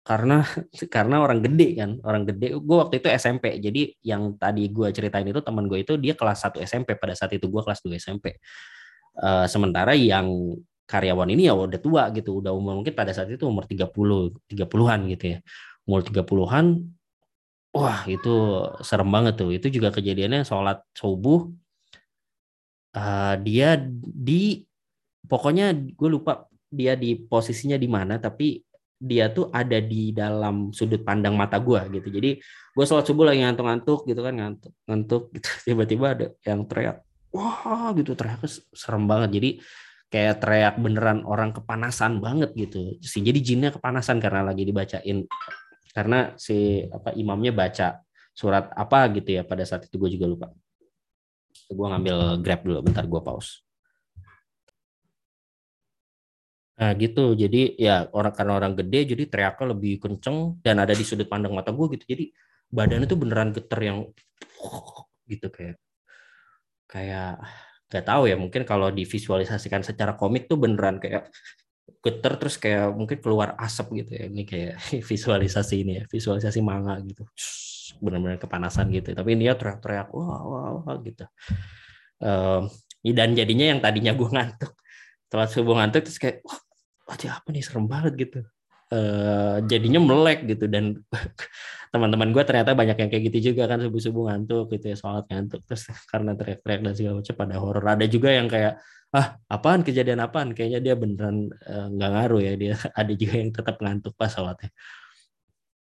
Karena 0.03 0.43
karena 0.95 1.23
orang 1.23 1.39
gede 1.39 1.69
kan 1.79 1.91
orang 2.03 2.27
gede. 2.27 2.59
Gue 2.59 2.77
waktu 2.83 2.99
itu 2.99 3.09
SMP 3.15 3.63
jadi 3.63 3.95
yang 4.03 4.35
tadi 4.43 4.67
gue 4.75 4.91
ceritain 4.91 5.27
itu 5.27 5.39
teman 5.39 5.71
gue 5.71 5.87
itu 5.87 5.95
dia 6.03 6.19
kelas 6.19 6.51
1 6.51 6.59
SMP 6.67 6.99
pada 6.99 7.15
saat 7.15 7.31
itu 7.31 7.47
gue 7.47 7.63
kelas 7.63 7.79
2 7.87 7.95
SMP 7.95 8.43
uh, 9.19 9.47
sementara 9.49 9.93
yang 9.93 10.57
karyawan 10.87 11.29
ini 11.33 11.49
ya 11.49 11.57
udah 11.57 11.81
tua 11.81 12.13
gitu 12.13 12.45
udah 12.45 12.53
umur 12.53 12.77
mungkin 12.81 12.93
pada 12.93 13.17
saat 13.17 13.33
itu 13.33 13.49
umur 13.49 13.65
30 13.65 13.89
30-an 14.53 15.01
gitu 15.17 15.25
ya. 15.37 15.39
Umur 15.89 16.05
30-an 16.05 16.67
wah 17.73 18.01
itu 18.07 18.35
serem 18.85 19.09
banget 19.09 19.35
tuh. 19.41 19.51
Itu 19.57 19.73
juga 19.73 19.89
kejadiannya 19.93 20.45
sholat 20.45 20.85
subuh 20.93 21.49
uh, 22.97 23.35
dia 23.41 23.81
di 24.05 24.65
pokoknya 25.25 25.73
gue 25.73 26.09
lupa 26.13 26.45
dia 26.73 26.97
di 26.97 27.17
posisinya 27.17 27.77
di 27.77 27.89
mana 27.89 28.17
tapi 28.21 28.61
dia 29.03 29.35
tuh 29.35 29.51
ada 29.51 29.83
di 29.83 30.15
dalam 30.15 30.71
sudut 30.71 31.03
pandang 31.03 31.35
mata 31.35 31.59
gue 31.59 31.81
gitu. 31.99 32.09
Jadi 32.13 32.31
gue 32.73 32.85
sholat 32.87 33.03
subuh 33.09 33.27
lagi 33.27 33.43
ngantuk-ngantuk 33.43 34.07
gitu 34.07 34.21
kan 34.23 34.35
ngantuk 34.37 34.73
ngantuk 34.87 35.23
gitu. 35.35 35.49
Tiba-tiba 35.73 36.07
ada 36.15 36.27
yang 36.47 36.69
teriak 36.69 37.03
wah 37.33 37.91
gitu. 37.97 38.13
Teriak 38.13 38.45
serem 38.77 39.09
banget. 39.09 39.31
Jadi 39.37 39.51
kayak 40.13 40.45
teriak 40.45 40.75
beneran 40.77 41.25
orang 41.25 41.57
kepanasan 41.57 42.21
banget 42.21 42.53
gitu. 42.53 43.01
Sih 43.01 43.25
jadi 43.25 43.41
jinnya 43.41 43.71
kepanasan 43.73 44.21
karena 44.21 44.45
lagi 44.45 44.63
dibacain. 44.69 45.25
Karena 45.93 46.33
si 46.37 46.85
apa 46.89 47.13
imamnya 47.17 47.53
baca 47.53 48.01
surat 48.37 48.69
apa 48.77 49.09
gitu 49.17 49.41
ya. 49.41 49.43
Pada 49.43 49.65
saat 49.65 49.89
itu 49.89 49.97
gue 49.97 50.21
juga 50.21 50.29
lupa. 50.29 50.47
Gue 51.73 51.87
ngambil 51.89 52.39
grab 52.45 52.61
dulu. 52.63 52.79
Bentar 52.85 53.09
gue 53.09 53.21
pause. 53.25 53.65
Nah 56.73 56.99
gitu, 56.99 57.39
jadi 57.39 57.79
ya 57.79 58.11
orang 58.11 58.35
karena 58.35 58.59
orang 58.59 58.73
gede 58.75 59.15
jadi 59.15 59.25
teriaknya 59.31 59.77
lebih 59.77 60.03
kenceng 60.03 60.59
dan 60.67 60.83
ada 60.83 60.91
di 60.97 61.05
sudut 61.07 61.31
pandang 61.31 61.55
mata 61.55 61.71
gue 61.71 61.87
gitu. 61.95 62.05
Jadi 62.11 62.35
badannya 62.73 63.07
tuh 63.07 63.21
beneran 63.21 63.55
geter 63.55 63.81
yang 63.87 63.99
gitu 65.31 65.47
kayak 65.53 65.79
kayak 66.93 67.41
gak 67.89 68.05
tahu 68.05 68.29
ya 68.29 68.37
mungkin 68.37 68.69
kalau 68.69 68.93
divisualisasikan 68.93 69.81
secara 69.81 70.13
komik 70.17 70.45
tuh 70.49 70.61
beneran 70.61 71.01
kayak 71.01 71.33
geter 72.05 72.33
terus 72.41 72.57
kayak 72.61 72.93
mungkin 72.93 73.19
keluar 73.25 73.57
asap 73.57 74.05
gitu 74.05 74.11
ya. 74.21 74.25
Ini 74.29 74.43
kayak 74.45 74.75
visualisasi 75.11 75.75
ini 75.81 75.93
ya 76.01 76.05
visualisasi 76.05 76.61
manga 76.61 77.01
gitu. 77.01 77.25
Benar-benar 78.05 78.37
kepanasan 78.37 78.93
gitu. 78.93 79.17
Tapi 79.17 79.41
dia 79.41 79.57
teriak-teriak 79.57 80.13
wah 80.13 80.41
wah 80.45 80.69
wah 80.85 80.97
gitu. 81.01 81.25
Um, 82.23 82.69
dan 83.03 83.35
jadinya 83.35 83.73
yang 83.73 83.81
tadinya 83.81 84.13
gue 84.13 84.29
ngantuk. 84.29 84.73
Setelah 85.27 85.49
subuh 85.49 85.75
ngantuk 85.81 86.03
terus 86.07 86.21
kayak 86.21 86.37
wah 86.45 86.61
apa 87.17 87.49
nih? 87.51 87.63
Serem 87.65 87.89
banget 87.89 88.13
gitu 88.21 88.41
uh, 88.93 89.57
jadinya 89.65 90.01
melek 90.05 90.45
gitu. 90.45 90.69
Dan 90.69 91.01
teman-teman 91.93 92.33
gue 92.33 92.45
ternyata 92.45 92.77
banyak 92.77 92.97
yang 92.97 93.11
kayak 93.13 93.25
gitu 93.33 93.53
juga 93.53 93.69
kan 93.69 93.81
subuh 93.81 94.01
subuh 94.01 94.23
ngantuk 94.33 94.73
gitu 94.77 94.93
ya 94.93 94.97
sholat 94.97 95.25
ngantuk. 95.33 95.65
Terus 95.65 95.89
karena 96.09 96.37
teriak-teriak 96.37 96.81
dan 96.85 96.93
segala 96.93 97.15
macam 97.25 97.35
pada 97.41 97.55
horor. 97.57 97.85
Ada 97.85 98.07
juga 98.09 98.29
yang 98.33 98.49
kayak 98.53 98.81
ah 99.13 99.27
apaan? 99.49 99.81
Kejadian 99.81 100.21
apaan? 100.21 100.53
Kayaknya 100.53 100.81
dia 100.81 100.95
beneran 100.97 101.37
eh, 101.53 101.87
nggak 101.97 102.11
uh, 102.11 102.15
ngaruh 102.21 102.41
ya. 102.45 102.53
Dia 102.61 102.75
ada 103.01 103.13
juga 103.17 103.35
yang 103.41 103.51
tetap 103.51 103.77
ngantuk 103.81 104.13
pas 104.17 104.29
sholatnya. 104.29 104.71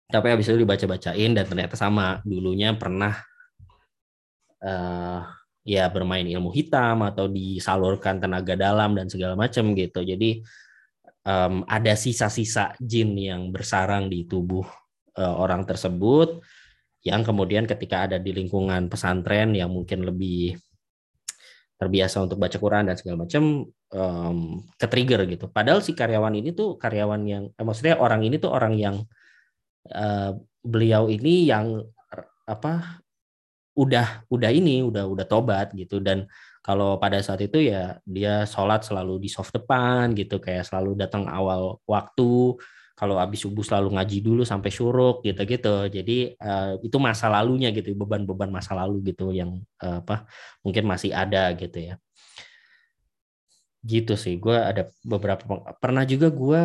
Tapi 0.08 0.26
habis 0.32 0.48
itu 0.48 0.56
dibaca-bacain 0.56 1.30
dan 1.36 1.44
ternyata 1.44 1.76
sama. 1.76 2.24
Dulunya 2.24 2.72
pernah 2.72 3.12
uh, 4.64 5.20
ya 5.68 5.84
bermain 5.92 6.24
ilmu 6.24 6.48
hitam 6.48 7.04
atau 7.04 7.28
disalurkan 7.28 8.16
tenaga 8.16 8.56
dalam 8.56 8.96
dan 8.96 9.12
segala 9.12 9.36
macam 9.36 9.76
gitu. 9.76 10.00
Jadi 10.00 10.40
um, 11.28 11.62
ada 11.68 11.92
sisa-sisa 11.92 12.72
jin 12.80 13.12
yang 13.20 13.52
bersarang 13.52 14.08
di 14.08 14.24
tubuh 14.24 14.64
uh, 15.20 15.34
orang 15.36 15.68
tersebut 15.68 16.40
yang 17.04 17.20
kemudian 17.22 17.68
ketika 17.68 18.08
ada 18.08 18.16
di 18.16 18.32
lingkungan 18.32 18.88
pesantren 18.88 19.52
yang 19.52 19.70
mungkin 19.70 20.02
lebih 20.02 20.56
terbiasa 21.78 22.26
untuk 22.26 22.42
baca 22.42 22.58
Quran 22.58 22.90
dan 22.90 22.98
segala 22.98 23.22
macam 23.22 23.70
um, 23.94 24.38
ke 24.74 24.86
gitu. 25.30 25.46
Padahal 25.46 25.78
si 25.78 25.94
karyawan 25.94 26.34
ini 26.34 26.50
tuh 26.50 26.74
karyawan 26.74 27.22
yang 27.22 27.44
eh, 27.54 27.64
maksudnya 27.64 28.02
orang 28.02 28.26
ini 28.26 28.42
tuh 28.42 28.50
orang 28.50 28.74
yang 28.74 28.96
uh, 29.94 30.34
beliau 30.58 31.06
ini 31.06 31.46
yang 31.46 31.78
apa 32.50 32.98
udah 33.78 34.26
udah 34.26 34.50
ini 34.50 34.82
udah 34.82 35.06
udah 35.06 35.26
tobat 35.30 35.70
gitu 35.70 36.02
dan 36.02 36.26
kalau 36.68 37.00
pada 37.00 37.16
saat 37.24 37.40
itu 37.40 37.72
ya 37.72 37.96
dia 38.04 38.44
sholat 38.44 38.84
selalu 38.84 39.24
di 39.24 39.32
soft 39.32 39.56
depan 39.56 40.12
gitu 40.12 40.36
kayak 40.36 40.68
selalu 40.68 41.00
datang 41.00 41.24
awal 41.24 41.80
waktu. 41.88 42.60
Kalau 42.92 43.16
habis 43.16 43.40
subuh 43.40 43.64
selalu 43.64 43.96
ngaji 43.96 44.18
dulu 44.20 44.42
sampai 44.44 44.68
syuruk 44.68 45.24
gitu-gitu. 45.24 45.88
Jadi 45.88 46.36
uh, 46.36 46.76
itu 46.84 46.92
masa 47.00 47.32
lalunya 47.32 47.72
gitu 47.72 47.96
beban-beban 47.96 48.52
masa 48.52 48.76
lalu 48.76 49.14
gitu 49.14 49.32
yang 49.32 49.64
uh, 49.80 50.04
apa 50.04 50.28
mungkin 50.60 50.84
masih 50.84 51.16
ada 51.16 51.56
gitu 51.56 51.88
ya. 51.88 51.94
Gitu 53.80 54.12
sih 54.20 54.36
gue 54.36 54.52
ada 54.52 54.92
beberapa 55.00 55.40
pernah 55.80 56.04
juga 56.04 56.28
gue 56.28 56.62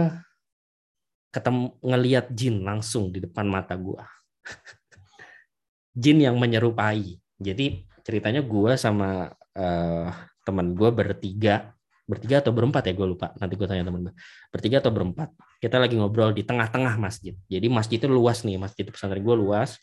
ketemu 1.31 1.79
ngelihat 1.79 2.25
jin 2.36 2.60
langsung 2.60 3.07
di 3.07 3.24
depan 3.24 3.48
mata 3.48 3.79
gue 3.79 4.03
jin 6.03 6.19
yang 6.27 6.36
menyerupai. 6.36 7.24
Jadi 7.39 7.88
ceritanya 8.03 8.43
gue 8.43 8.75
sama 8.75 9.31
uh, 9.57 10.10
teman 10.45 10.74
gue 10.77 10.89
bertiga. 10.91 11.74
Bertiga 12.03 12.43
atau 12.43 12.51
berempat 12.51 12.83
ya? 12.89 12.93
Gue 12.93 13.07
lupa. 13.15 13.31
Nanti 13.39 13.55
gue 13.55 13.67
tanya 13.67 13.88
temen 13.88 14.12
gue 14.12 14.13
bertiga 14.51 14.83
atau 14.83 14.91
berempat? 14.91 15.31
Kita 15.63 15.79
lagi 15.79 15.95
ngobrol 15.95 16.36
di 16.36 16.43
tengah-tengah 16.43 17.00
masjid. 17.00 17.33
Jadi 17.48 17.67
masjid 17.72 17.98
itu 17.98 18.12
luas 18.12 18.43
nih. 18.43 18.60
Masjid 18.60 18.83
pesantren 18.88 19.24
gue 19.24 19.36
luas. 19.36 19.79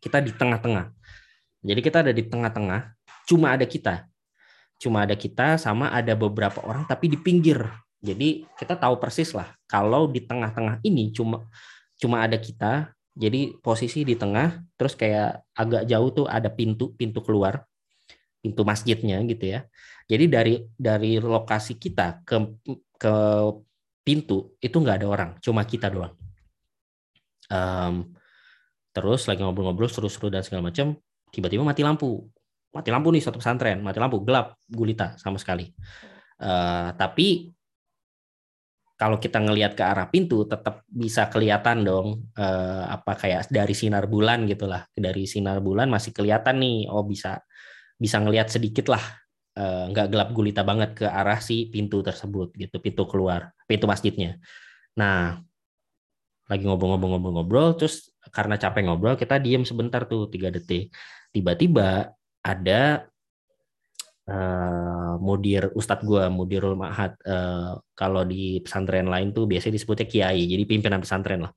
Kita 0.00 0.24
di 0.24 0.32
tengah-tengah. 0.32 0.90
Jadi 1.64 1.80
kita 1.84 2.00
ada 2.00 2.12
di 2.16 2.24
tengah-tengah. 2.24 2.96
Cuma 3.28 3.52
ada 3.52 3.68
kita. 3.68 4.08
Cuma 4.80 5.04
ada 5.04 5.14
kita 5.14 5.60
sama 5.60 5.92
ada 5.92 6.16
beberapa 6.16 6.64
orang 6.64 6.88
tapi 6.88 7.12
di 7.12 7.20
pinggir. 7.20 7.60
Jadi 8.04 8.44
kita 8.56 8.76
tahu 8.76 9.00
persis 9.00 9.32
lah. 9.32 9.52
Kalau 9.68 10.08
di 10.08 10.24
tengah-tengah 10.24 10.80
ini 10.84 11.12
cuma 11.12 11.44
cuma 11.96 12.20
ada 12.20 12.36
kita 12.36 12.92
jadi 13.14 13.54
posisi 13.62 14.02
di 14.02 14.18
tengah 14.18 14.60
terus 14.74 14.98
kayak 14.98 15.46
agak 15.54 15.86
jauh 15.86 16.10
tuh 16.10 16.26
ada 16.26 16.50
pintu 16.50 16.92
pintu 16.98 17.22
keluar 17.22 17.62
pintu 18.44 18.60
masjidnya 18.68 19.24
gitu 19.24 19.56
ya. 19.56 19.64
Jadi 20.04 20.24
dari 20.28 20.54
dari 20.76 21.16
lokasi 21.16 21.80
kita 21.80 22.20
ke 22.28 22.36
ke 23.00 23.14
pintu 24.04 24.52
itu 24.60 24.76
nggak 24.76 25.00
ada 25.00 25.08
orang, 25.08 25.30
cuma 25.40 25.64
kita 25.64 25.88
doang. 25.88 26.12
Um, 27.48 28.12
terus 28.92 29.24
lagi 29.24 29.40
ngobrol-ngobrol 29.40 29.88
seru-seru 29.88 30.28
dan 30.28 30.44
segala 30.44 30.68
macam, 30.68 30.92
tiba-tiba 31.32 31.64
mati 31.64 31.80
lampu. 31.80 32.28
Mati 32.76 32.92
lampu 32.92 33.08
nih 33.08 33.24
satu 33.24 33.40
pesantren, 33.40 33.80
mati 33.80 33.96
lampu 33.96 34.20
gelap 34.20 34.60
gulita 34.68 35.16
sama 35.16 35.40
sekali. 35.40 35.72
Uh, 36.36 36.92
tapi 37.00 37.54
kalau 38.94 39.18
kita 39.18 39.42
ngelihat 39.42 39.74
ke 39.74 39.82
arah 39.82 40.06
pintu 40.06 40.46
tetap 40.46 40.86
bisa 40.86 41.26
kelihatan 41.26 41.82
dong 41.82 42.30
uh, 42.38 42.84
apa 42.86 43.18
kayak 43.18 43.50
dari 43.50 43.74
sinar 43.74 44.06
bulan 44.06 44.46
gitulah 44.46 44.86
dari 44.94 45.26
sinar 45.26 45.58
bulan 45.58 45.90
masih 45.90 46.14
kelihatan 46.14 46.62
nih 46.62 46.86
oh 46.86 47.02
bisa 47.02 47.42
bisa 47.98 48.18
ngelihat 48.20 48.50
sedikit 48.50 48.90
lah 48.90 49.02
eh, 49.56 49.84
nggak 49.90 50.06
gelap 50.10 50.28
gulita 50.34 50.62
banget 50.66 51.04
ke 51.04 51.06
arah 51.06 51.38
si 51.38 51.70
pintu 51.70 52.02
tersebut 52.02 52.54
gitu 52.58 52.76
pintu 52.82 53.06
keluar 53.06 53.54
pintu 53.66 53.86
masjidnya. 53.86 54.38
Nah 54.98 55.38
lagi 56.44 56.62
ngobrol-ngobrol-ngobrol-ngobrol 56.68 57.80
terus 57.80 58.12
karena 58.28 58.60
capek 58.60 58.84
ngobrol 58.84 59.16
kita 59.16 59.40
diem 59.40 59.64
sebentar 59.64 60.04
tuh 60.04 60.28
tiga 60.28 60.52
detik. 60.52 60.92
Tiba-tiba 61.32 62.12
ada 62.44 63.08
uh, 64.28 65.14
mudir 65.20 65.72
ustadz 65.72 66.04
gue 66.04 66.24
mudirul 66.28 66.76
mahat 66.76 67.16
uh, 67.24 67.80
kalau 67.96 68.22
di 68.28 68.60
pesantren 68.60 69.08
lain 69.08 69.32
tuh 69.32 69.48
biasanya 69.48 69.74
disebutnya 69.80 70.06
kiai 70.08 70.42
jadi 70.44 70.64
pimpinan 70.68 71.00
pesantren 71.00 71.48
lah. 71.48 71.52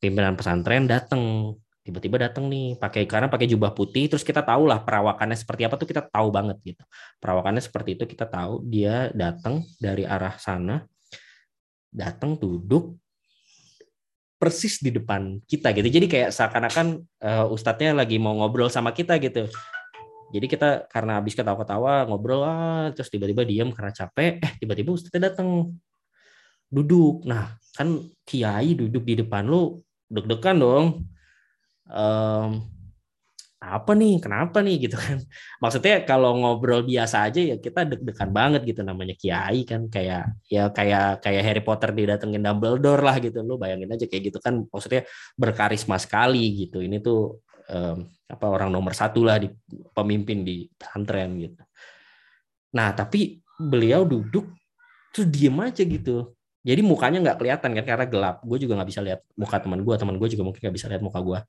Pimpinan 0.00 0.34
pesantren 0.38 0.88
datang 0.88 1.54
tiba-tiba 1.90 2.30
datang 2.30 2.46
nih 2.46 2.78
pakai 2.78 3.10
karena 3.10 3.26
pakai 3.26 3.50
jubah 3.50 3.74
putih 3.74 4.06
terus 4.06 4.22
kita 4.22 4.46
tahu 4.46 4.70
lah 4.70 4.86
perawakannya 4.86 5.34
seperti 5.34 5.66
apa 5.66 5.74
tuh 5.74 5.90
kita 5.90 6.06
tahu 6.06 6.30
banget 6.30 6.62
gitu. 6.62 6.82
Perawakannya 7.18 7.58
seperti 7.58 7.98
itu 7.98 8.06
kita 8.06 8.30
tahu 8.30 8.62
dia 8.62 9.10
datang 9.10 9.66
dari 9.82 10.06
arah 10.06 10.38
sana 10.38 10.86
datang 11.90 12.38
duduk 12.38 12.94
persis 14.40 14.80
di 14.80 14.88
depan 14.94 15.42
kita 15.44 15.74
gitu. 15.76 15.90
Jadi 15.90 16.06
kayak 16.08 16.30
seakan-akan 16.32 16.86
uh, 17.20 17.52
ustadznya 17.52 17.92
lagi 17.92 18.16
mau 18.16 18.32
ngobrol 18.38 18.72
sama 18.72 18.94
kita 18.94 19.20
gitu. 19.20 19.50
Jadi 20.30 20.46
kita 20.46 20.86
karena 20.86 21.18
habis 21.18 21.34
ketawa-ketawa 21.34 22.06
ngobrol 22.06 22.46
ah, 22.46 22.88
terus 22.94 23.10
tiba-tiba 23.10 23.42
diam 23.42 23.74
karena 23.74 23.90
capek 23.90 24.38
eh 24.38 24.52
tiba-tiba 24.62 24.94
ustadznya 24.94 25.34
datang 25.34 25.74
duduk. 26.70 27.26
Nah 27.26 27.58
kan 27.74 28.00
kiai 28.24 28.78
duduk 28.78 29.04
di 29.04 29.18
depan 29.20 29.44
lu 29.44 29.82
deg-degan 30.08 30.56
dong 30.56 30.86
um, 31.90 32.64
apa 33.60 33.92
nih? 33.92 34.16
Kenapa 34.24 34.64
nih? 34.64 34.88
Gitu 34.88 34.96
kan. 34.96 35.20
Maksudnya 35.62 36.08
kalau 36.08 36.32
ngobrol 36.40 36.80
biasa 36.80 37.28
aja 37.28 37.40
ya 37.44 37.56
kita 37.60 37.84
deg-degan 37.84 38.32
banget 38.32 38.64
gitu 38.64 38.80
namanya 38.80 39.14
kiai 39.20 39.68
kan. 39.68 39.86
Kayak 39.92 40.32
ya 40.48 40.72
kayak 40.72 41.20
kayak 41.20 41.42
Harry 41.44 41.62
Potter 41.62 41.92
didatengin 41.92 42.40
Dumbledore 42.40 43.04
lah 43.04 43.16
gitu. 43.20 43.44
Lo 43.44 43.60
bayangin 43.60 43.92
aja 43.92 44.08
kayak 44.08 44.32
gitu 44.32 44.38
kan. 44.40 44.64
Maksudnya 44.64 45.04
berkarisma 45.36 46.00
sekali 46.00 46.64
gitu. 46.66 46.80
Ini 46.80 47.04
tuh 47.04 47.44
um, 47.68 48.08
apa 48.30 48.46
orang 48.48 48.72
nomor 48.72 48.96
satu 48.96 49.28
lah 49.28 49.36
di 49.36 49.52
pemimpin 49.92 50.40
di 50.40 50.64
pesantren 50.72 51.36
gitu. 51.36 51.62
Nah 52.80 52.96
tapi 52.96 53.44
beliau 53.60 54.08
duduk 54.08 54.48
terus 55.12 55.28
diem 55.28 55.56
aja 55.60 55.84
gitu. 55.84 56.32
Jadi 56.60 56.80
mukanya 56.84 57.18
nggak 57.24 57.38
kelihatan 57.40 57.70
kan 57.76 57.84
karena 57.84 58.06
gelap. 58.08 58.36
Gue 58.40 58.56
juga 58.56 58.80
nggak 58.80 58.88
bisa 58.88 59.00
lihat 59.04 59.20
muka 59.36 59.56
teman 59.60 59.84
gue 59.84 59.94
teman 60.00 60.16
gue 60.16 60.28
juga 60.32 60.42
mungkin 60.48 60.60
nggak 60.64 60.76
bisa 60.76 60.88
lihat 60.88 61.04
muka 61.04 61.20
gue 61.20 61.40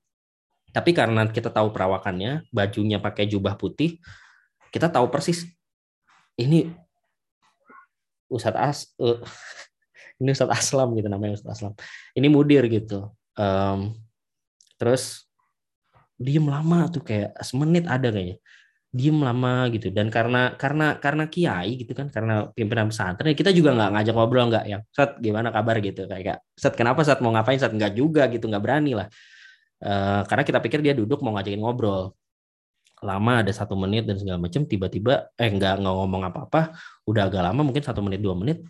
tapi 0.72 0.96
karena 0.96 1.28
kita 1.28 1.52
tahu 1.52 1.68
perawakannya, 1.68 2.48
bajunya 2.48 2.96
pakai 2.96 3.28
jubah 3.28 3.60
putih, 3.60 4.00
kita 4.72 4.88
tahu 4.88 5.12
persis 5.12 5.44
ini 6.40 6.72
Ustadz 8.32 8.56
As 8.56 8.78
uh, 8.96 9.20
ini 10.20 10.32
Ustadz 10.32 10.56
Aslam 10.56 10.96
gitu 10.96 11.12
namanya 11.12 11.36
Ustadz 11.36 11.60
Aslam. 11.60 11.76
Ini 12.16 12.26
mudir 12.32 12.64
gitu. 12.72 13.12
Um, 13.36 13.92
terus 14.80 15.28
diem 16.16 16.44
lama 16.48 16.88
tuh 16.88 17.04
kayak 17.04 17.36
semenit 17.44 17.84
ada 17.84 18.08
kayaknya. 18.08 18.40
Diem 18.88 19.20
lama 19.20 19.68
gitu. 19.68 19.92
Dan 19.92 20.08
karena 20.08 20.56
karena 20.56 20.96
karena 20.96 21.28
kiai 21.28 21.84
gitu 21.84 21.92
kan 21.92 22.08
karena 22.08 22.48
pimpinan 22.56 22.88
pesantren 22.88 23.36
kita 23.36 23.52
juga 23.52 23.76
nggak 23.76 23.90
ngajak 23.92 24.14
ngobrol 24.16 24.48
nggak 24.48 24.64
yang 24.72 24.80
set 24.88 25.20
gimana 25.20 25.52
kabar? 25.52 25.76
gitu. 25.84 26.08
Kayak 26.08 26.40
set 26.56 26.72
kenapa 26.80 27.04
saat 27.04 27.20
mau 27.20 27.36
ngapain? 27.36 27.60
Saat 27.60 27.76
nggak 27.76 27.92
juga 27.92 28.24
gitu 28.32 28.48
nggak 28.48 28.64
berani 28.64 28.96
lah 28.96 29.12
Uh, 29.82 30.22
karena 30.30 30.46
kita 30.46 30.62
pikir 30.62 30.78
dia 30.78 30.94
duduk 30.94 31.18
mau 31.26 31.34
ngajakin 31.34 31.58
ngobrol. 31.58 32.14
Lama 33.02 33.42
ada 33.42 33.50
satu 33.50 33.74
menit 33.74 34.06
dan 34.06 34.14
segala 34.14 34.38
macam 34.38 34.62
tiba-tiba 34.62 35.34
eh 35.34 35.50
nggak 35.50 35.82
ngomong 35.82 36.22
apa-apa 36.22 36.70
udah 37.02 37.26
agak 37.26 37.42
lama 37.42 37.66
mungkin 37.66 37.82
satu 37.82 37.98
menit 37.98 38.22
dua 38.22 38.38
menit 38.38 38.62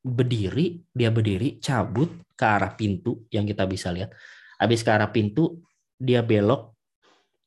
berdiri 0.00 0.80
dia 0.88 1.12
berdiri 1.12 1.60
cabut 1.60 2.08
ke 2.32 2.44
arah 2.48 2.72
pintu 2.72 3.28
yang 3.28 3.44
kita 3.44 3.68
bisa 3.68 3.92
lihat. 3.92 4.16
Habis 4.56 4.80
ke 4.80 4.88
arah 4.88 5.12
pintu 5.12 5.60
dia 6.00 6.24
belok. 6.24 6.72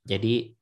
Jadi 0.05 0.53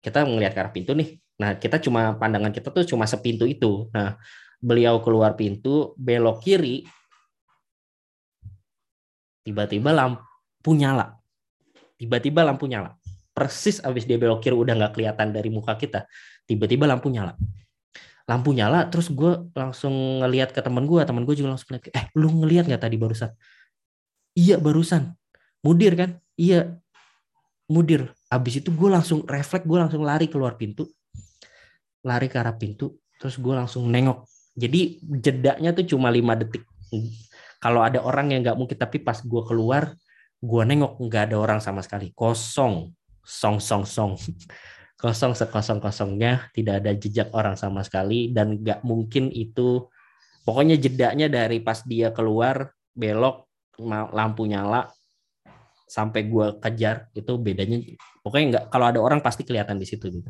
kita 0.00 0.24
ngelihat 0.24 0.56
ke 0.56 0.60
arah 0.64 0.72
pintu 0.72 0.96
nih. 0.96 1.20
Nah 1.44 1.60
kita 1.60 1.76
cuma 1.76 2.16
pandangan 2.16 2.48
kita 2.48 2.72
tuh 2.72 2.88
cuma 2.88 3.04
sepintu 3.04 3.44
itu. 3.44 3.92
Nah 3.92 4.16
beliau 4.64 4.96
keluar 5.04 5.36
pintu 5.36 5.92
belok 6.00 6.40
kiri 6.40 6.88
tiba-tiba 9.44 9.92
lampu 9.92 10.72
nyala 10.72 11.19
tiba-tiba 12.00 12.40
lampu 12.40 12.64
nyala. 12.64 12.96
Persis 13.36 13.84
abis 13.84 14.08
dia 14.08 14.16
belok 14.16 14.40
kiri 14.40 14.56
udah 14.56 14.72
nggak 14.72 14.92
kelihatan 14.96 15.36
dari 15.36 15.52
muka 15.52 15.76
kita. 15.76 16.08
Tiba-tiba 16.48 16.88
lampu 16.88 17.12
nyala. 17.12 17.36
Lampu 18.24 18.56
nyala 18.56 18.88
terus 18.88 19.12
gue 19.12 19.52
langsung 19.52 20.24
ngelihat 20.24 20.56
ke 20.56 20.64
teman 20.64 20.88
gue 20.88 21.04
teman 21.04 21.28
gue 21.28 21.36
juga 21.36 21.52
langsung 21.52 21.76
ngeliat 21.76 21.92
eh 21.92 22.04
lu 22.16 22.32
ngelihat 22.40 22.64
nggak 22.64 22.80
tadi 22.80 22.96
barusan? 22.96 23.30
Iya 24.32 24.56
barusan. 24.56 25.12
Mudir 25.60 25.92
kan? 25.92 26.16
Iya. 26.40 26.80
Mudir. 27.68 28.16
Abis 28.32 28.64
itu 28.64 28.72
gue 28.72 28.88
langsung 28.88 29.28
refleks 29.28 29.68
gue 29.68 29.78
langsung 29.78 30.00
lari 30.00 30.32
keluar 30.32 30.56
pintu. 30.56 30.88
Lari 32.00 32.32
ke 32.32 32.40
arah 32.40 32.56
pintu 32.56 32.96
terus 33.20 33.36
gue 33.36 33.52
langsung 33.52 33.84
nengok. 33.92 34.24
Jadi 34.56 35.04
jedaknya 35.04 35.76
tuh 35.76 35.84
cuma 35.84 36.08
lima 36.08 36.32
detik. 36.32 36.64
Kalau 37.60 37.84
ada 37.84 38.00
orang 38.00 38.32
yang 38.32 38.40
nggak 38.40 38.56
mungkin 38.56 38.76
tapi 38.80 39.04
pas 39.04 39.20
gue 39.20 39.42
keluar 39.44 39.92
gua 40.40 40.64
nengok 40.64 40.96
nggak 40.96 41.22
ada 41.30 41.36
orang 41.36 41.60
sama 41.60 41.84
sekali. 41.84 42.10
Kosong. 42.16 42.90
Song 43.20 43.60
song 43.60 43.84
song. 43.84 44.16
Kosong 45.00 45.32
sekosong 45.32 45.80
kosongnya 45.80 46.52
tidak 46.52 46.84
ada 46.84 46.92
jejak 46.92 47.32
orang 47.32 47.56
sama 47.56 47.80
sekali 47.80 48.36
dan 48.36 48.60
nggak 48.60 48.84
mungkin 48.84 49.32
itu 49.32 49.88
pokoknya 50.44 50.76
jedanya 50.76 51.24
dari 51.24 51.64
pas 51.64 51.80
dia 51.88 52.12
keluar 52.12 52.68
belok 52.92 53.48
lampu 54.12 54.44
nyala 54.44 54.92
sampai 55.88 56.28
gua 56.28 56.52
kejar 56.60 57.08
itu 57.16 57.32
bedanya 57.40 57.80
pokoknya 58.20 58.44
nggak 58.52 58.64
kalau 58.68 58.86
ada 58.92 59.00
orang 59.00 59.24
pasti 59.24 59.40
kelihatan 59.40 59.80
di 59.80 59.88
situ 59.88 60.04
gitu 60.12 60.28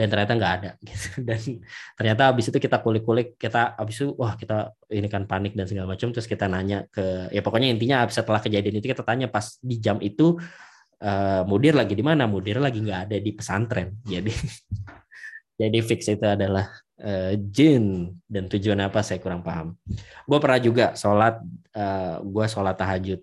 dan 0.00 0.08
ternyata 0.08 0.32
nggak 0.32 0.52
ada 0.56 0.70
gitu. 0.88 1.08
dan 1.28 1.40
ternyata 2.00 2.22
habis 2.32 2.48
itu 2.48 2.56
kita 2.56 2.80
kulik-kulik 2.80 3.36
kita 3.36 3.76
habis 3.76 4.00
itu 4.00 4.16
wah 4.16 4.32
kita 4.32 4.72
ini 4.88 5.12
kan 5.12 5.28
panik 5.28 5.52
dan 5.52 5.68
segala 5.68 5.92
macam 5.92 6.08
terus 6.08 6.24
kita 6.24 6.48
nanya 6.48 6.88
ke 6.88 7.28
ya 7.28 7.44
pokoknya 7.44 7.68
intinya 7.68 8.08
setelah 8.08 8.40
kejadian 8.40 8.80
itu 8.80 8.88
kita 8.88 9.04
tanya 9.04 9.28
pas 9.28 9.60
di 9.60 9.76
jam 9.76 10.00
itu 10.00 10.40
uh, 11.00 11.42
mudir 11.48 11.74
lagi 11.74 11.96
di 11.96 12.04
mana? 12.04 12.28
Mudir 12.28 12.60
lagi 12.60 12.80
nggak 12.84 13.10
ada 13.10 13.16
di 13.16 13.30
pesantren. 13.32 13.96
Jadi 14.04 14.32
jadi 15.60 15.78
fix 15.84 16.08
itu 16.08 16.24
adalah 16.24 16.68
uh, 17.00 17.32
jin. 17.36 18.14
Dan 18.24 18.46
tujuan 18.46 18.80
apa? 18.84 19.00
Saya 19.00 19.18
kurang 19.18 19.42
paham. 19.42 19.74
Gue 20.28 20.38
pernah 20.38 20.60
juga 20.60 20.86
sholat 20.94 21.40
uh, 21.74 21.80
eh, 21.80 22.16
gue 22.22 22.44
sholat 22.46 22.76
tahajud. 22.76 23.20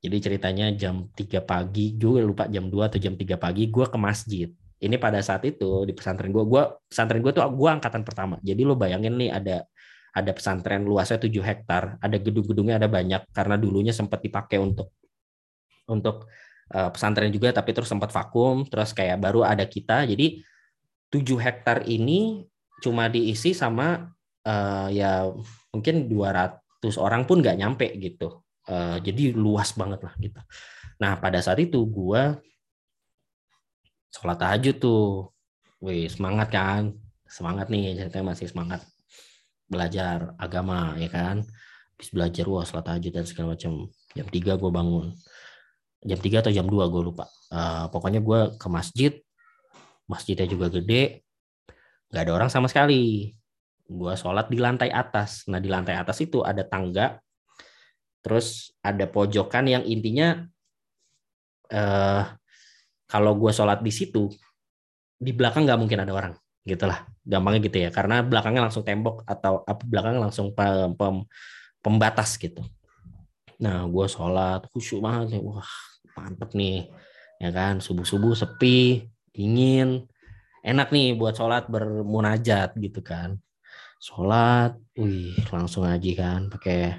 Jadi 0.00 0.16
ceritanya 0.16 0.72
jam 0.72 1.12
3 1.12 1.44
pagi 1.44 1.92
gue 1.92 2.24
lupa 2.24 2.48
jam 2.48 2.72
2 2.72 2.88
atau 2.88 2.96
jam 2.96 3.12
3 3.12 3.36
pagi 3.36 3.68
gue 3.68 3.84
ke 3.84 3.98
masjid 4.00 4.48
ini 4.80 4.96
pada 4.96 5.20
saat 5.20 5.44
itu 5.44 5.84
di 5.84 5.92
pesantren 5.92 6.32
gue 6.32 6.44
gue 6.48 6.62
pesantren 6.88 7.20
gue 7.20 7.32
tuh 7.36 7.44
gue 7.44 7.68
angkatan 7.68 8.00
pertama. 8.00 8.40
Jadi 8.40 8.62
lo 8.64 8.74
bayangin 8.80 9.14
nih 9.20 9.30
ada 9.30 9.56
ada 10.10 10.30
pesantren 10.34 10.82
luasnya 10.82 11.22
7 11.22 11.30
hektar 11.44 12.00
ada 12.02 12.16
gedung-gedungnya 12.18 12.82
ada 12.82 12.88
banyak 12.90 13.30
karena 13.30 13.54
dulunya 13.60 13.94
sempat 13.94 14.24
dipakai 14.24 14.58
untuk 14.58 14.90
untuk 15.86 16.26
uh, 16.74 16.90
pesantren 16.90 17.30
juga 17.30 17.54
tapi 17.54 17.70
terus 17.76 17.86
sempat 17.86 18.10
vakum 18.10 18.64
terus 18.66 18.96
kayak 18.96 19.20
baru 19.20 19.44
ada 19.44 19.68
kita. 19.68 20.08
Jadi 20.08 20.40
7 21.12 21.22
hektar 21.36 21.84
ini 21.84 22.48
cuma 22.80 23.12
diisi 23.12 23.52
sama 23.52 24.08
uh, 24.48 24.88
ya 24.88 25.28
mungkin 25.76 26.08
200 26.08 26.56
orang 26.96 27.28
pun 27.28 27.44
nggak 27.44 27.58
nyampe 27.60 27.86
gitu. 28.00 28.40
Uh, 28.64 28.96
jadi 29.02 29.36
luas 29.36 29.76
banget 29.76 30.00
lah 30.00 30.14
gitu. 30.16 30.40
Nah 31.04 31.20
pada 31.20 31.44
saat 31.44 31.60
itu 31.60 31.84
gue 31.84 32.22
sholat 34.10 34.38
tahajud 34.38 34.76
tuh. 34.76 35.30
Wih, 35.80 36.10
semangat 36.12 36.52
kan? 36.52 36.92
Semangat 37.24 37.72
nih, 37.72 37.96
ceritanya 37.96 38.36
masih 38.36 38.50
semangat 38.50 38.84
belajar 39.70 40.34
agama 40.36 40.98
ya 40.98 41.06
kan. 41.08 41.46
Habis 41.94 42.10
belajar 42.10 42.44
wah 42.50 42.66
sholat 42.66 42.84
tahajud 42.90 43.12
dan 43.14 43.24
segala 43.24 43.54
macam. 43.54 43.88
Jam 44.12 44.26
3 44.26 44.58
gue 44.58 44.70
bangun. 44.74 45.06
Jam 46.02 46.18
3 46.18 46.42
atau 46.42 46.52
jam 46.52 46.66
2 46.66 46.92
gue 46.92 47.02
lupa. 47.06 47.30
Uh, 47.48 47.86
pokoknya 47.94 48.18
gue 48.20 48.58
ke 48.58 48.68
masjid. 48.68 49.12
Masjidnya 50.10 50.50
juga 50.50 50.66
gede. 50.68 51.22
Gak 52.10 52.26
ada 52.26 52.32
orang 52.34 52.50
sama 52.50 52.66
sekali. 52.66 53.30
Gue 53.86 54.12
sholat 54.18 54.50
di 54.50 54.58
lantai 54.58 54.90
atas. 54.90 55.46
Nah 55.46 55.62
di 55.62 55.70
lantai 55.70 55.94
atas 55.94 56.18
itu 56.18 56.42
ada 56.42 56.66
tangga. 56.66 57.22
Terus 58.20 58.74
ada 58.82 59.06
pojokan 59.06 59.70
yang 59.70 59.84
intinya 59.86 60.44
uh, 61.72 62.24
kalau 63.10 63.34
gue 63.34 63.50
sholat 63.50 63.82
di 63.82 63.90
situ 63.90 64.30
di 65.18 65.34
belakang 65.34 65.66
nggak 65.66 65.80
mungkin 65.82 65.98
ada 66.06 66.14
orang 66.14 66.34
gitulah. 66.62 67.04
Gampangnya 67.26 67.60
gitu 67.66 67.78
ya 67.82 67.90
karena 67.90 68.22
belakangnya 68.22 68.70
langsung 68.70 68.86
tembok 68.86 69.26
atau 69.26 69.66
apa 69.66 69.82
belakangnya 69.82 70.30
langsung 70.30 70.54
pem, 70.54 70.94
pem, 70.94 71.26
pembatas 71.82 72.38
gitu. 72.38 72.62
Nah 73.60 73.84
gue 73.90 74.06
sholat 74.06 74.64
khusyuk 74.70 75.02
banget 75.02 75.36
ya 75.36 75.40
wah 75.42 75.72
mantep 76.14 76.54
nih 76.54 76.88
ya 77.42 77.50
kan. 77.50 77.82
Subuh 77.82 78.06
subuh 78.06 78.32
sepi 78.38 79.04
dingin 79.34 80.06
enak 80.62 80.94
nih 80.94 81.18
buat 81.18 81.34
sholat 81.34 81.66
bermunajat 81.66 82.78
gitu 82.78 83.02
kan. 83.02 83.36
Sholat 84.00 84.78
wih 84.96 85.36
langsung 85.52 85.84
aja 85.84 86.10
kan 86.16 86.48
pakai 86.48 86.96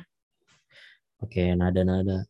pakai 1.22 1.54
nada-nada 1.58 2.26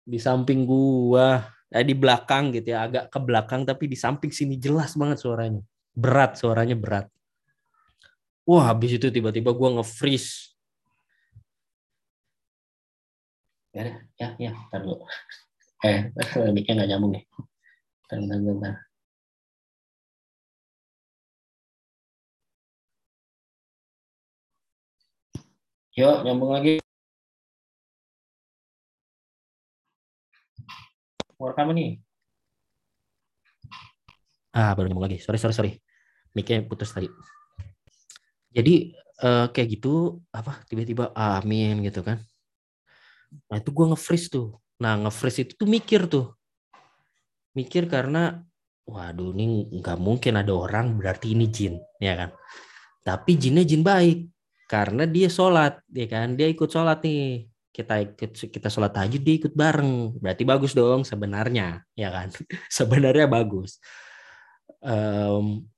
Di 0.02 0.18
samping 0.18 0.66
gua 0.66 1.55
Eh, 1.74 1.82
di 1.82 1.94
belakang 1.98 2.54
gitu 2.54 2.70
ya, 2.74 2.86
agak 2.86 3.10
ke 3.10 3.18
belakang 3.18 3.66
tapi 3.66 3.90
di 3.90 3.98
samping 3.98 4.30
sini 4.30 4.54
jelas 4.54 4.94
banget 4.94 5.18
suaranya. 5.18 5.62
Berat 5.96 6.38
suaranya 6.38 6.78
berat. 6.78 7.06
Wah, 8.46 8.70
habis 8.70 8.94
itu 8.94 9.10
tiba-tiba 9.10 9.50
gue 9.50 9.68
nge-freeze. 9.74 10.54
Ya, 13.74 13.98
ya, 14.16 14.28
ya. 14.38 14.52
Eh, 15.84 16.08
mic-nya 16.56 16.72
nggak 16.72 16.88
nyambung 16.88 17.12
nih. 17.12 17.24
Bentar, 18.08 18.38
bentar. 18.40 18.74
Yuk, 25.96 26.16
nyambung 26.24 26.52
lagi. 26.56 26.85
Mau 31.36 31.52
kamu 31.52 31.72
nih? 31.76 31.90
Ah, 34.56 34.72
baru 34.72 34.88
nyambung 34.88 35.04
lagi. 35.04 35.20
Sorry, 35.20 35.36
sorry, 35.36 35.54
sorry. 35.54 35.72
Mic-nya 36.32 36.64
putus 36.64 36.92
tadi. 36.92 37.08
Jadi 38.56 38.96
uh, 39.20 39.52
kayak 39.52 39.68
gitu 39.76 40.24
apa 40.32 40.64
tiba-tiba 40.64 41.12
amin 41.12 41.84
gitu 41.84 42.00
kan. 42.00 42.20
Nah, 43.52 43.56
itu 43.60 43.68
gue 43.68 43.86
nge-freeze 43.92 44.32
tuh. 44.32 44.56
Nah, 44.80 44.96
nge-freeze 45.04 45.44
itu 45.44 45.52
tuh 45.60 45.68
mikir 45.68 46.08
tuh. 46.08 46.32
Mikir 47.52 47.84
karena 47.88 48.40
waduh 48.86 49.34
ini 49.34 49.66
nggak 49.82 49.98
mungkin 49.98 50.38
ada 50.38 50.54
orang 50.54 50.94
berarti 50.94 51.34
ini 51.34 51.50
jin 51.50 51.74
ya 51.98 52.14
kan 52.14 52.30
tapi 53.02 53.34
jinnya 53.34 53.66
jin 53.66 53.82
baik 53.82 54.30
karena 54.70 55.02
dia 55.10 55.26
sholat 55.26 55.82
ya 55.90 56.06
kan 56.06 56.38
dia 56.38 56.46
ikut 56.46 56.70
sholat 56.70 57.02
nih 57.02 57.50
kita 57.76 58.00
ikut 58.00 58.32
kita 58.48 58.72
sholat 58.72 58.96
tahajud 58.96 59.20
dia 59.20 59.36
ikut 59.36 59.52
bareng. 59.52 60.16
Berarti 60.16 60.48
bagus 60.48 60.72
dong 60.72 61.04
sebenarnya 61.04 61.84
ya 61.92 62.08
kan? 62.08 62.32
Sebenarnya 62.72 63.28
bagus. 63.28 63.76
Um, 64.80 65.68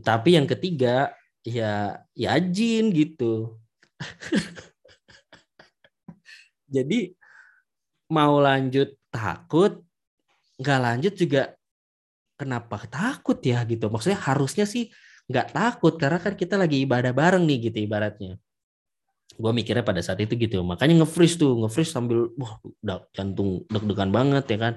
tapi 0.00 0.40
yang 0.40 0.48
ketiga 0.48 1.12
ya 1.44 2.00
ya 2.16 2.40
jin 2.40 2.88
gitu. 2.96 3.60
Jadi 6.74 7.12
mau 8.08 8.40
lanjut 8.40 8.96
takut 9.12 9.84
nggak 10.56 10.80
lanjut 10.80 11.12
juga 11.12 11.52
kenapa 12.40 12.88
takut 12.88 13.36
ya 13.44 13.60
gitu? 13.68 13.92
Maksudnya 13.92 14.16
harusnya 14.16 14.64
sih 14.64 14.88
nggak 15.28 15.52
takut 15.52 16.00
karena 16.00 16.16
kan 16.24 16.32
kita 16.32 16.56
lagi 16.56 16.88
ibadah 16.88 17.12
bareng 17.12 17.44
nih 17.44 17.68
gitu 17.68 17.84
ibaratnya 17.84 18.40
gue 19.36 19.52
mikirnya 19.52 19.84
pada 19.84 20.00
saat 20.00 20.18
itu 20.24 20.34
gitu 20.34 20.64
makanya 20.64 21.04
nge-freeze 21.04 21.36
tuh 21.36 21.52
nge-freeze 21.64 21.92
sambil 21.92 22.32
wah 22.40 22.56
udah 22.82 23.04
jantung 23.12 23.62
deg-degan 23.68 24.10
banget 24.10 24.44
ya 24.50 24.58
kan. 24.58 24.74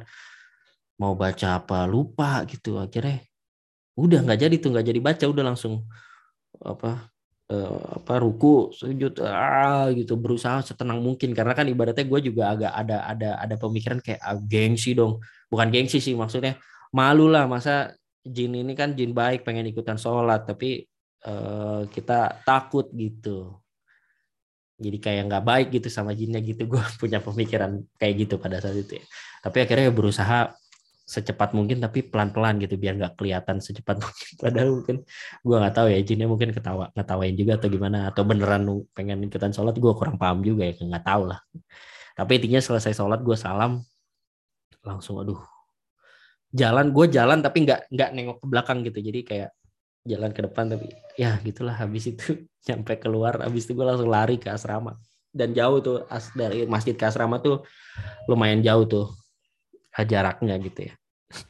Mau 0.99 1.15
baca 1.15 1.63
apa 1.63 1.87
lupa 1.87 2.43
gitu 2.43 2.75
akhirnya 2.75 3.23
udah 3.95 4.19
nggak 4.23 4.39
jadi 4.47 4.55
tuh 4.59 4.69
nggak 4.75 4.87
jadi 4.91 4.99
baca 4.99 5.25
udah 5.31 5.43
langsung 5.55 5.87
apa 6.59 7.07
eh, 7.51 7.83
apa 8.03 8.13
ruku 8.19 8.75
sujud 8.75 9.23
ah 9.23 9.87
gitu 9.95 10.19
berusaha 10.19 10.59
setenang 10.61 10.99
mungkin. 10.99 11.31
Karena 11.31 11.55
kan 11.55 11.65
ibaratnya 11.71 12.03
gue 12.03 12.19
juga 12.31 12.51
agak 12.51 12.71
ada 12.75 12.97
ada 13.07 13.29
ada 13.39 13.55
pemikiran 13.55 13.99
kayak 14.03 14.19
ah, 14.19 14.37
gengsi 14.37 14.91
dong. 14.91 15.23
Bukan 15.47 15.71
gengsi 15.71 16.03
sih 16.03 16.13
maksudnya 16.13 16.59
malu 16.91 17.29
lah 17.29 17.45
masa 17.45 17.93
jin 18.25 18.53
ini 18.53 18.73
kan 18.75 18.93
jin 18.97 19.13
baik 19.15 19.45
pengen 19.45 19.69
ikutan 19.69 19.95
sholat 19.95 20.43
tapi 20.45 20.85
uh, 21.25 21.85
kita 21.89 22.43
takut 22.43 22.89
gitu 22.93 23.57
jadi 24.79 24.97
kayak 24.97 25.23
nggak 25.29 25.43
baik 25.45 25.67
gitu 25.75 25.87
sama 25.91 26.15
jinnya 26.15 26.39
gitu. 26.39 26.65
Gue 26.71 26.81
punya 26.97 27.19
pemikiran 27.19 27.83
kayak 27.99 28.13
gitu 28.25 28.35
pada 28.39 28.63
saat 28.63 28.79
itu 28.79 28.97
ya. 28.99 29.05
tapi 29.39 29.63
akhirnya 29.63 29.87
berusaha 29.95 30.51
secepat 31.09 31.57
mungkin 31.57 31.81
tapi 31.81 32.05
pelan-pelan 32.05 32.61
gitu 32.61 32.77
biar 32.77 32.93
nggak 33.01 33.17
kelihatan 33.17 33.57
secepat 33.57 33.97
mungkin. 34.05 34.29
Padahal 34.37 34.69
mungkin 34.77 34.97
gue 35.41 35.55
nggak 35.57 35.75
tahu 35.75 35.87
ya 35.89 35.99
jinnya 36.05 36.27
mungkin 36.29 36.49
ketawa 36.53 36.93
ngetawain 36.93 37.33
juga 37.33 37.57
atau 37.57 37.67
gimana 37.73 37.97
atau 38.13 38.21
beneran 38.21 38.63
pengen 38.93 39.25
ikutan 39.25 39.49
sholat 39.49 39.73
gue 39.73 39.93
kurang 39.97 40.21
paham 40.21 40.45
juga 40.45 40.69
ya 40.69 40.77
nggak 40.77 41.05
tahu 41.05 41.33
lah. 41.33 41.39
Tapi 42.13 42.31
intinya 42.37 42.61
selesai 42.61 42.93
sholat 42.93 43.19
gue 43.25 43.33
salam 43.33 43.81
langsung 44.85 45.17
aduh 45.17 45.41
jalan. 46.53 46.93
Gue 46.93 47.09
jalan 47.09 47.41
tapi 47.41 47.65
nggak 47.65 47.89
nggak 47.89 48.09
nengok 48.13 48.37
ke 48.37 48.45
belakang 48.45 48.77
gitu. 48.85 48.99
Jadi 49.01 49.19
kayak 49.25 49.49
jalan 50.07 50.31
ke 50.31 50.41
depan 50.45 50.65
tapi 50.71 50.87
ya 51.19 51.35
gitulah 51.43 51.75
habis 51.75 52.11
itu 52.11 52.47
sampai 52.67 52.95
keluar 52.99 53.39
habis 53.43 53.67
itu 53.67 53.75
gue 53.75 53.85
langsung 53.85 54.09
lari 54.09 54.39
ke 54.39 54.51
asrama. 54.51 54.95
Dan 55.29 55.53
jauh 55.53 55.77
tuh 55.77 56.09
as 56.09 56.33
dari 56.33 56.65
masjid 56.65 56.97
ke 56.97 57.05
asrama 57.05 57.37
tuh 57.37 57.61
lumayan 58.25 58.65
jauh 58.65 58.89
tuh 58.89 59.05
jaraknya 59.93 60.57
gitu 60.57 60.89
ya. 60.89 60.93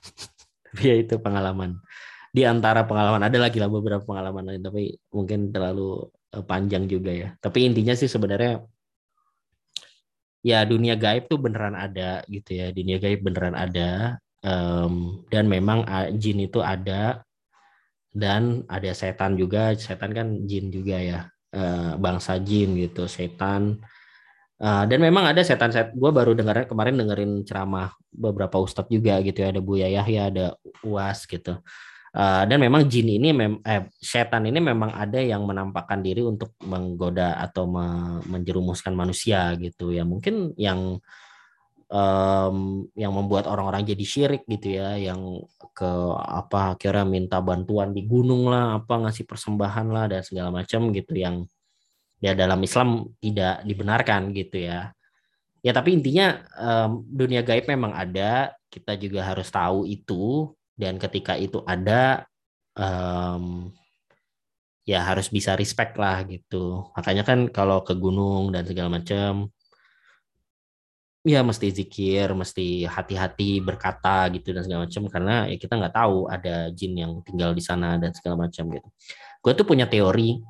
Tapi 0.68 0.82
ya 0.84 0.96
itu 1.00 1.16
pengalaman. 1.22 1.80
Di 2.30 2.46
antara 2.46 2.84
pengalaman 2.86 3.24
ada 3.26 3.38
lagi 3.40 3.58
lah 3.58 3.72
beberapa 3.72 4.06
pengalaman 4.06 4.54
lain 4.54 4.62
tapi 4.62 4.94
mungkin 5.10 5.50
terlalu 5.50 6.12
eh, 6.36 6.44
panjang 6.46 6.86
juga 6.86 7.10
ya. 7.10 7.30
Tapi 7.40 7.66
intinya 7.66 7.96
sih 7.96 8.12
sebenarnya 8.12 8.62
ya 10.40 10.64
dunia 10.64 10.96
gaib 10.96 11.28
tuh 11.28 11.40
beneran 11.40 11.76
ada 11.76 12.24
gitu 12.32 12.56
ya 12.56 12.72
dunia 12.72 12.96
gaib 13.02 13.20
beneran 13.24 13.56
ada 13.56 14.16
um, 14.44 15.24
dan 15.28 15.52
memang 15.52 15.84
jin 16.16 16.48
itu 16.48 16.64
ada 16.64 17.24
dan 18.14 18.66
ada 18.66 18.92
setan 18.92 19.38
juga 19.38 19.74
setan 19.78 20.12
kan 20.14 20.28
jin 20.50 20.74
juga 20.74 20.98
ya. 20.98 21.22
Uh, 21.50 21.98
bangsa 21.98 22.38
jin 22.38 22.78
gitu 22.78 23.10
setan. 23.10 23.82
Uh, 24.60 24.84
dan 24.86 25.00
memang 25.02 25.24
ada 25.24 25.42
setan 25.42 25.72
set 25.72 25.96
gue 25.96 26.12
baru 26.12 26.36
dengar 26.36 26.68
kemarin 26.68 27.00
dengerin 27.00 27.48
ceramah 27.48 27.96
beberapa 28.12 28.60
ustadz 28.62 28.92
juga 28.92 29.18
gitu 29.26 29.42
ya. 29.42 29.50
Ada 29.56 29.62
Buya 29.64 29.88
Yahya 29.90 30.22
ada 30.30 30.46
Uas 30.86 31.26
gitu. 31.26 31.58
Uh, 32.10 32.42
dan 32.50 32.58
memang 32.58 32.90
jin 32.90 33.06
ini 33.06 33.30
mem 33.30 33.62
eh, 33.62 33.86
setan 34.02 34.50
ini 34.50 34.58
memang 34.58 34.90
ada 34.98 35.22
yang 35.22 35.46
menampakkan 35.46 36.02
diri 36.02 36.26
untuk 36.26 36.58
menggoda 36.66 37.38
atau 37.38 37.70
me 37.70 38.18
menjerumuskan 38.26 38.98
manusia 38.98 39.54
gitu 39.62 39.94
ya. 39.94 40.02
Mungkin 40.06 40.58
yang 40.58 40.98
um, 41.90 42.86
yang 42.94 43.12
membuat 43.12 43.50
orang-orang 43.50 43.84
jadi 43.84 44.06
syirik 44.06 44.44
gitu 44.46 44.78
ya 44.80 44.96
yang 44.96 45.42
ke 45.74 45.92
apa 46.16 46.78
kira 46.78 47.04
minta 47.04 47.42
bantuan 47.42 47.92
di 47.92 48.06
gunung 48.06 48.48
lah 48.48 48.80
apa 48.80 49.10
ngasih 49.10 49.26
persembahan 49.26 49.88
lah 49.90 50.06
dan 50.08 50.22
segala 50.22 50.50
macam 50.54 50.94
gitu 50.94 51.14
yang 51.18 51.46
ya 52.24 52.38
dalam 52.38 52.62
Islam 52.62 53.10
tidak 53.20 53.66
dibenarkan 53.66 54.32
gitu 54.38 54.70
ya. 54.70 54.94
Ya 55.60 55.76
tapi 55.76 55.92
intinya 55.92 56.40
um, 56.56 57.04
dunia 57.04 57.44
gaib 57.44 57.68
memang 57.68 57.92
ada 57.92 58.56
kita 58.72 58.96
juga 58.96 59.28
harus 59.28 59.52
tahu 59.52 59.84
itu 59.84 60.56
dan 60.80 60.96
ketika 60.96 61.36
itu 61.36 61.60
ada 61.68 62.24
um, 62.80 63.68
ya 64.88 65.04
harus 65.04 65.28
bisa 65.28 65.60
respect 65.60 66.00
lah 66.00 66.24
gitu. 66.24 66.88
Makanya 66.96 67.24
kan 67.28 67.40
kalau 67.52 67.84
ke 67.84 67.92
gunung 67.94 68.56
dan 68.56 68.64
segala 68.64 69.00
macam 69.00 69.52
ya 71.30 71.46
mesti 71.46 71.70
zikir, 71.70 72.34
mesti 72.34 72.90
hati-hati 72.90 73.62
berkata 73.62 74.26
gitu 74.34 74.50
dan 74.50 74.66
segala 74.66 74.90
macam 74.90 75.04
karena 75.06 75.36
ya 75.46 75.58
kita 75.62 75.74
nggak 75.78 75.94
tahu 75.94 76.18
ada 76.26 76.74
jin 76.74 76.94
yang 76.98 77.12
tinggal 77.22 77.54
di 77.54 77.62
sana 77.62 78.02
dan 78.02 78.10
segala 78.18 78.50
macam 78.50 78.66
gitu. 78.74 78.90
Gue 79.40 79.54
tuh 79.54 79.66
punya 79.70 79.86
teori, 79.86 80.42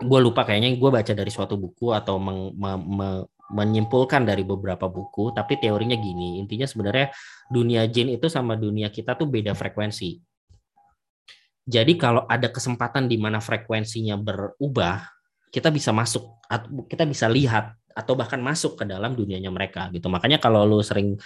gue 0.00 0.20
lupa 0.22 0.48
kayaknya 0.48 0.72
gue 0.74 0.90
baca 0.90 1.12
dari 1.12 1.30
suatu 1.30 1.60
buku 1.60 1.92
atau 1.92 2.16
meng, 2.16 2.56
me, 2.56 2.70
me, 2.78 3.08
menyimpulkan 3.48 4.28
dari 4.28 4.44
beberapa 4.44 4.86
buku, 4.88 5.32
tapi 5.32 5.56
teorinya 5.56 5.96
gini, 5.96 6.36
intinya 6.40 6.68
sebenarnya 6.68 7.12
dunia 7.48 7.88
jin 7.88 8.12
itu 8.12 8.28
sama 8.28 8.54
dunia 8.56 8.92
kita 8.92 9.16
tuh 9.16 9.24
beda 9.28 9.56
frekuensi. 9.56 10.20
Jadi 11.68 12.00
kalau 12.00 12.24
ada 12.24 12.48
kesempatan 12.48 13.08
di 13.08 13.20
mana 13.20 13.44
frekuensinya 13.44 14.16
berubah, 14.16 15.04
kita 15.52 15.68
bisa 15.68 15.92
masuk, 15.92 16.40
kita 16.88 17.04
bisa 17.04 17.28
lihat 17.28 17.76
atau 17.98 18.14
bahkan 18.14 18.38
masuk 18.38 18.78
ke 18.78 18.84
dalam 18.86 19.18
dunianya 19.18 19.50
mereka 19.50 19.90
gitu. 19.90 20.06
Makanya 20.06 20.38
kalau 20.38 20.62
lu 20.62 20.78
sering 20.86 21.18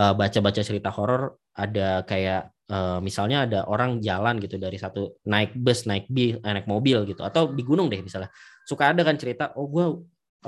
uh, 0.00 0.16
baca-baca 0.16 0.64
cerita 0.64 0.88
horor 0.88 1.36
ada 1.52 2.00
kayak 2.08 2.48
uh, 2.72 2.98
misalnya 3.04 3.44
ada 3.44 3.60
orang 3.68 4.00
jalan 4.00 4.40
gitu 4.40 4.56
dari 4.56 4.80
satu 4.80 5.20
naik 5.28 5.52
bus, 5.52 5.84
naik 5.84 6.08
bis, 6.08 6.40
eh, 6.40 6.52
naik 6.56 6.64
mobil 6.64 7.04
gitu 7.04 7.20
atau 7.20 7.52
di 7.52 7.60
gunung 7.60 7.92
deh 7.92 8.00
misalnya. 8.00 8.32
Suka 8.64 8.96
ada 8.96 9.04
kan 9.04 9.20
cerita, 9.20 9.52
oh 9.60 9.68
gue 9.68 9.86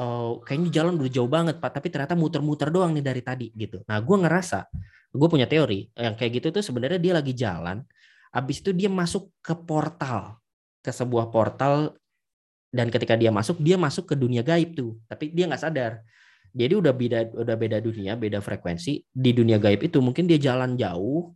uh, 0.01 0.41
kayaknya 0.41 0.71
jalan 0.73 0.97
udah 0.97 1.13
jauh 1.13 1.29
banget 1.29 1.61
pak, 1.61 1.77
tapi 1.77 1.93
ternyata 1.93 2.17
muter-muter 2.17 2.73
doang 2.73 2.97
nih 2.97 3.05
dari 3.05 3.21
tadi 3.21 3.53
gitu. 3.53 3.85
Nah 3.85 4.01
gue 4.01 4.17
ngerasa, 4.17 4.73
gue 5.13 5.29
punya 5.29 5.45
teori 5.45 5.93
yang 5.93 6.17
kayak 6.17 6.41
gitu 6.41 6.49
tuh 6.57 6.65
sebenarnya 6.65 6.97
dia 6.97 7.13
lagi 7.13 7.37
jalan, 7.37 7.85
abis 8.33 8.65
itu 8.65 8.73
dia 8.73 8.89
masuk 8.89 9.29
ke 9.45 9.53
portal 9.53 10.41
ke 10.81 10.89
sebuah 10.95 11.29
portal 11.29 11.99
dan 12.77 12.93
ketika 12.93 13.17
dia 13.17 13.33
masuk 13.33 13.57
dia 13.65 13.81
masuk 13.81 14.13
ke 14.13 14.15
dunia 14.15 14.45
gaib 14.45 14.77
tuh. 14.77 15.01
Tapi 15.09 15.33
dia 15.33 15.49
nggak 15.49 15.63
sadar. 15.65 16.05
Jadi 16.53 16.73
udah 16.77 16.93
beda 16.93 17.19
udah 17.33 17.57
beda 17.57 17.81
dunia 17.81 18.13
beda 18.21 18.45
frekuensi. 18.45 19.01
Di 19.09 19.33
dunia 19.33 19.57
gaib 19.57 19.81
itu 19.81 20.05
mungkin 20.05 20.29
dia 20.29 20.37
jalan 20.37 20.77
jauh 20.77 21.33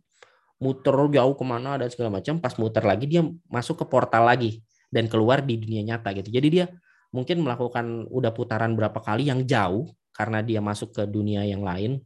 muter 0.61 0.93
jauh 0.93 1.33
ke 1.33 1.43
mana 1.45 1.81
dan 1.81 1.89
segala 1.89 2.21
macam. 2.21 2.37
Pas 2.37 2.53
muter 2.61 2.85
lagi 2.85 3.09
dia 3.09 3.25
masuk 3.49 3.81
ke 3.81 3.85
portal 3.89 4.29
lagi 4.29 4.61
dan 4.93 5.09
keluar 5.09 5.41
di 5.41 5.57
dunia 5.57 5.81
nyata 5.81 6.13
gitu. 6.13 6.29
Jadi 6.29 6.47
dia 6.53 6.65
mungkin 7.09 7.41
melakukan 7.41 8.05
udah 8.07 8.31
putaran 8.31 8.77
berapa 8.77 9.01
kali 9.01 9.33
yang 9.33 9.41
jauh 9.43 9.89
karena 10.13 10.45
dia 10.45 10.61
masuk 10.61 10.93
ke 10.93 11.03
dunia 11.09 11.41
yang 11.41 11.65
lain. 11.65 11.97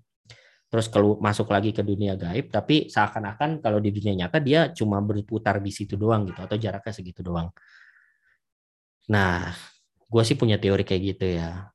Terus 0.71 0.87
kalau 0.91 1.19
masuk 1.19 1.51
lagi 1.51 1.75
ke 1.75 1.83
dunia 1.83 2.15
gaib. 2.15 2.47
Tapi 2.51 2.87
seakan-akan 2.87 3.59
kalau 3.59 3.83
di 3.83 3.91
dunia 3.91 4.25
nyata 4.25 4.39
dia 4.39 4.71
cuma 4.71 5.03
berputar 5.03 5.59
di 5.59 5.75
situ 5.75 5.99
doang 5.99 6.23
gitu 6.23 6.39
atau 6.39 6.55
jaraknya 6.55 6.95
segitu 6.95 7.19
doang 7.19 7.51
Nah, 9.11 9.53
gue 10.09 10.23
sih 10.25 10.37
punya 10.37 10.57
teori 10.57 10.81
kayak 10.81 11.01
gitu 11.15 11.25
ya. 11.37 11.69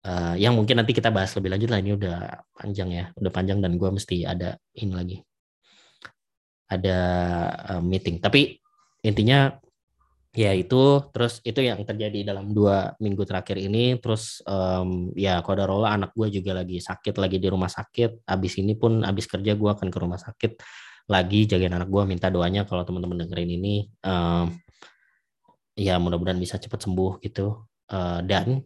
Uh, 0.00 0.32
yang 0.40 0.56
mungkin 0.56 0.80
nanti 0.80 0.96
kita 0.96 1.12
bahas 1.12 1.36
lebih 1.36 1.52
lanjut 1.52 1.68
lah 1.68 1.80
ini 1.84 1.92
udah 1.92 2.18
panjang 2.56 2.88
ya, 2.88 3.04
udah 3.20 3.32
panjang 3.32 3.60
dan 3.60 3.76
gue 3.76 3.90
mesti 3.92 4.24
ada 4.24 4.56
ini 4.72 4.92
lagi, 4.96 5.16
ada 6.72 6.98
uh, 7.76 7.82
meeting. 7.84 8.16
Tapi 8.16 8.56
intinya 9.04 9.52
ya 10.30 10.54
itu 10.54 11.10
terus 11.10 11.42
itu 11.42 11.58
yang 11.58 11.82
terjadi 11.82 12.22
dalam 12.22 12.54
dua 12.54 12.94
minggu 13.02 13.26
terakhir 13.26 13.58
ini 13.58 13.98
terus 13.98 14.38
um, 14.46 15.10
ya 15.18 15.42
kodarola 15.42 15.90
anak 15.90 16.14
gue 16.14 16.30
juga 16.38 16.62
lagi 16.62 16.78
sakit 16.78 17.18
lagi 17.18 17.42
di 17.42 17.50
rumah 17.50 17.66
sakit 17.66 18.30
abis 18.30 18.62
ini 18.62 18.78
pun 18.78 19.02
abis 19.02 19.26
kerja 19.26 19.58
gue 19.58 19.70
akan 19.74 19.90
ke 19.90 19.98
rumah 19.98 20.22
sakit 20.22 20.52
lagi 21.10 21.50
jagain 21.50 21.74
anak 21.74 21.90
gue 21.90 22.02
minta 22.06 22.30
doanya 22.30 22.62
kalau 22.62 22.86
teman-teman 22.86 23.26
dengerin 23.26 23.50
ini 23.58 23.90
um, 24.06 24.54
ya 25.80 25.96
mudah-mudahan 25.96 26.36
bisa 26.36 26.60
cepat 26.60 26.84
sembuh 26.84 27.24
gitu 27.24 27.64
uh, 27.88 28.20
dan 28.20 28.60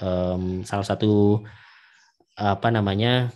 um, 0.00 0.64
salah 0.64 0.86
satu 0.88 1.44
apa 2.40 2.72
namanya 2.72 3.28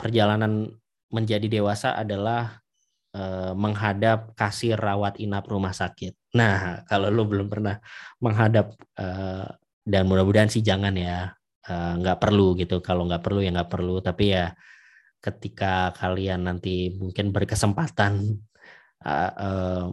perjalanan 0.00 0.72
menjadi 1.12 1.60
dewasa 1.60 1.92
adalah 1.92 2.64
uh, 3.12 3.52
menghadap 3.52 4.32
kasir 4.32 4.80
rawat 4.80 5.20
inap 5.20 5.44
rumah 5.44 5.76
sakit 5.76 6.16
Nah, 6.36 6.84
kalau 6.84 7.08
lo 7.08 7.24
belum 7.24 7.48
pernah 7.48 7.80
menghadap 8.20 8.76
uh, 9.00 9.48
dan 9.88 10.02
mudah-mudahan 10.04 10.52
sih 10.52 10.60
jangan 10.60 10.92
ya, 10.92 11.32
nggak 11.66 12.20
perlu 12.20 12.52
gitu. 12.60 12.84
Kalau 12.84 13.08
nggak 13.08 13.24
perlu 13.24 13.40
ya 13.40 13.50
nggak 13.56 13.72
perlu. 13.72 14.04
Tapi 14.04 14.24
ya 14.36 14.52
ketika 15.24 15.96
kalian 15.96 16.46
nanti 16.46 16.92
mungkin 16.92 17.32
berkesempatan 17.32 18.36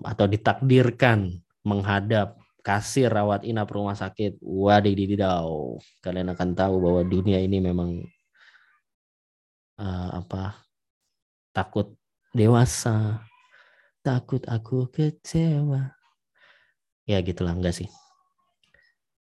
atau 0.03 0.25
ditakdirkan 0.25 1.37
menghadap 1.63 2.42
kasir 2.63 3.11
rawat 3.11 3.43
inap 3.43 3.67
rumah 3.69 3.93
sakit, 3.93 4.39
wadididau, 4.39 5.77
kalian 5.99 6.31
akan 6.31 6.49
tahu 6.55 6.79
bahwa 6.79 7.01
dunia 7.03 7.43
ini 7.43 7.59
memang 7.59 8.07
uh, 9.77 10.09
apa 10.23 10.63
takut 11.51 11.91
dewasa, 12.31 13.19
takut 13.99 14.41
aku 14.47 14.87
kecewa. 14.89 15.91
Ya 17.03 17.19
gitulah 17.19 17.51
enggak 17.51 17.83
sih. 17.83 17.91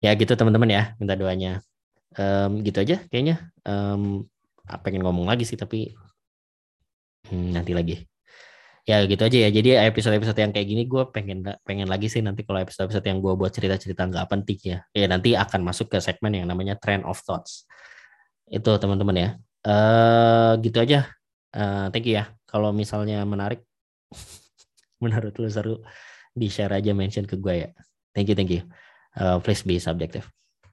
Ya 0.03 0.11
gitu 0.19 0.35
teman-teman 0.35 0.69
ya 0.69 0.83
minta 0.99 1.15
doanya. 1.15 1.63
Um, 2.19 2.67
gitu 2.67 2.83
aja 2.83 3.07
kayaknya. 3.07 3.55
Um, 3.63 4.27
pengen 4.83 5.07
ngomong 5.07 5.31
lagi 5.31 5.49
sih 5.49 5.57
tapi 5.57 5.97
hmm, 7.31 7.55
nanti 7.57 7.73
lagi 7.73 8.05
ya 8.89 9.05
gitu 9.05 9.21
aja 9.21 9.39
ya 9.45 9.51
jadi 9.53 9.85
episode-episode 9.93 10.39
yang 10.41 10.53
kayak 10.57 10.65
gini 10.65 10.83
gue 10.89 11.03
pengen 11.13 11.45
pengen 11.69 11.93
lagi 11.93 12.09
sih 12.09 12.25
nanti 12.25 12.41
kalau 12.49 12.65
episode-episode 12.65 13.05
yang 13.05 13.21
gue 13.21 13.37
buat 13.37 13.53
cerita-cerita 13.53 14.09
nggak 14.09 14.27
penting 14.33 14.59
ya 14.65 14.79
ya 14.97 15.05
nanti 15.05 15.37
akan 15.37 15.61
masuk 15.61 15.93
ke 15.93 16.01
segmen 16.01 16.33
yang 16.33 16.49
namanya 16.49 16.81
trend 16.81 17.05
of 17.05 17.21
thoughts 17.21 17.69
itu 18.49 18.71
teman-teman 18.81 19.17
ya 19.17 19.29
uh, 19.69 20.57
gitu 20.65 20.81
aja 20.81 21.05
uh, 21.53 21.93
thank 21.93 22.09
you 22.09 22.17
ya 22.17 22.33
kalau 22.49 22.73
misalnya 22.73 23.21
menarik 23.29 23.61
menurut 25.05 25.37
lu 25.37 25.49
seru 25.53 25.85
di 26.39 26.47
share 26.47 26.73
aja 26.79 26.95
mention 26.95 27.27
ke 27.27 27.35
gue 27.35 27.55
ya. 27.67 27.71
Thank 28.15 28.31
you, 28.31 28.37
thank 28.39 28.53
you. 28.55 28.63
Uh, 29.19 29.43
please 29.43 29.67
be 29.67 29.83
subjective. 29.83 30.31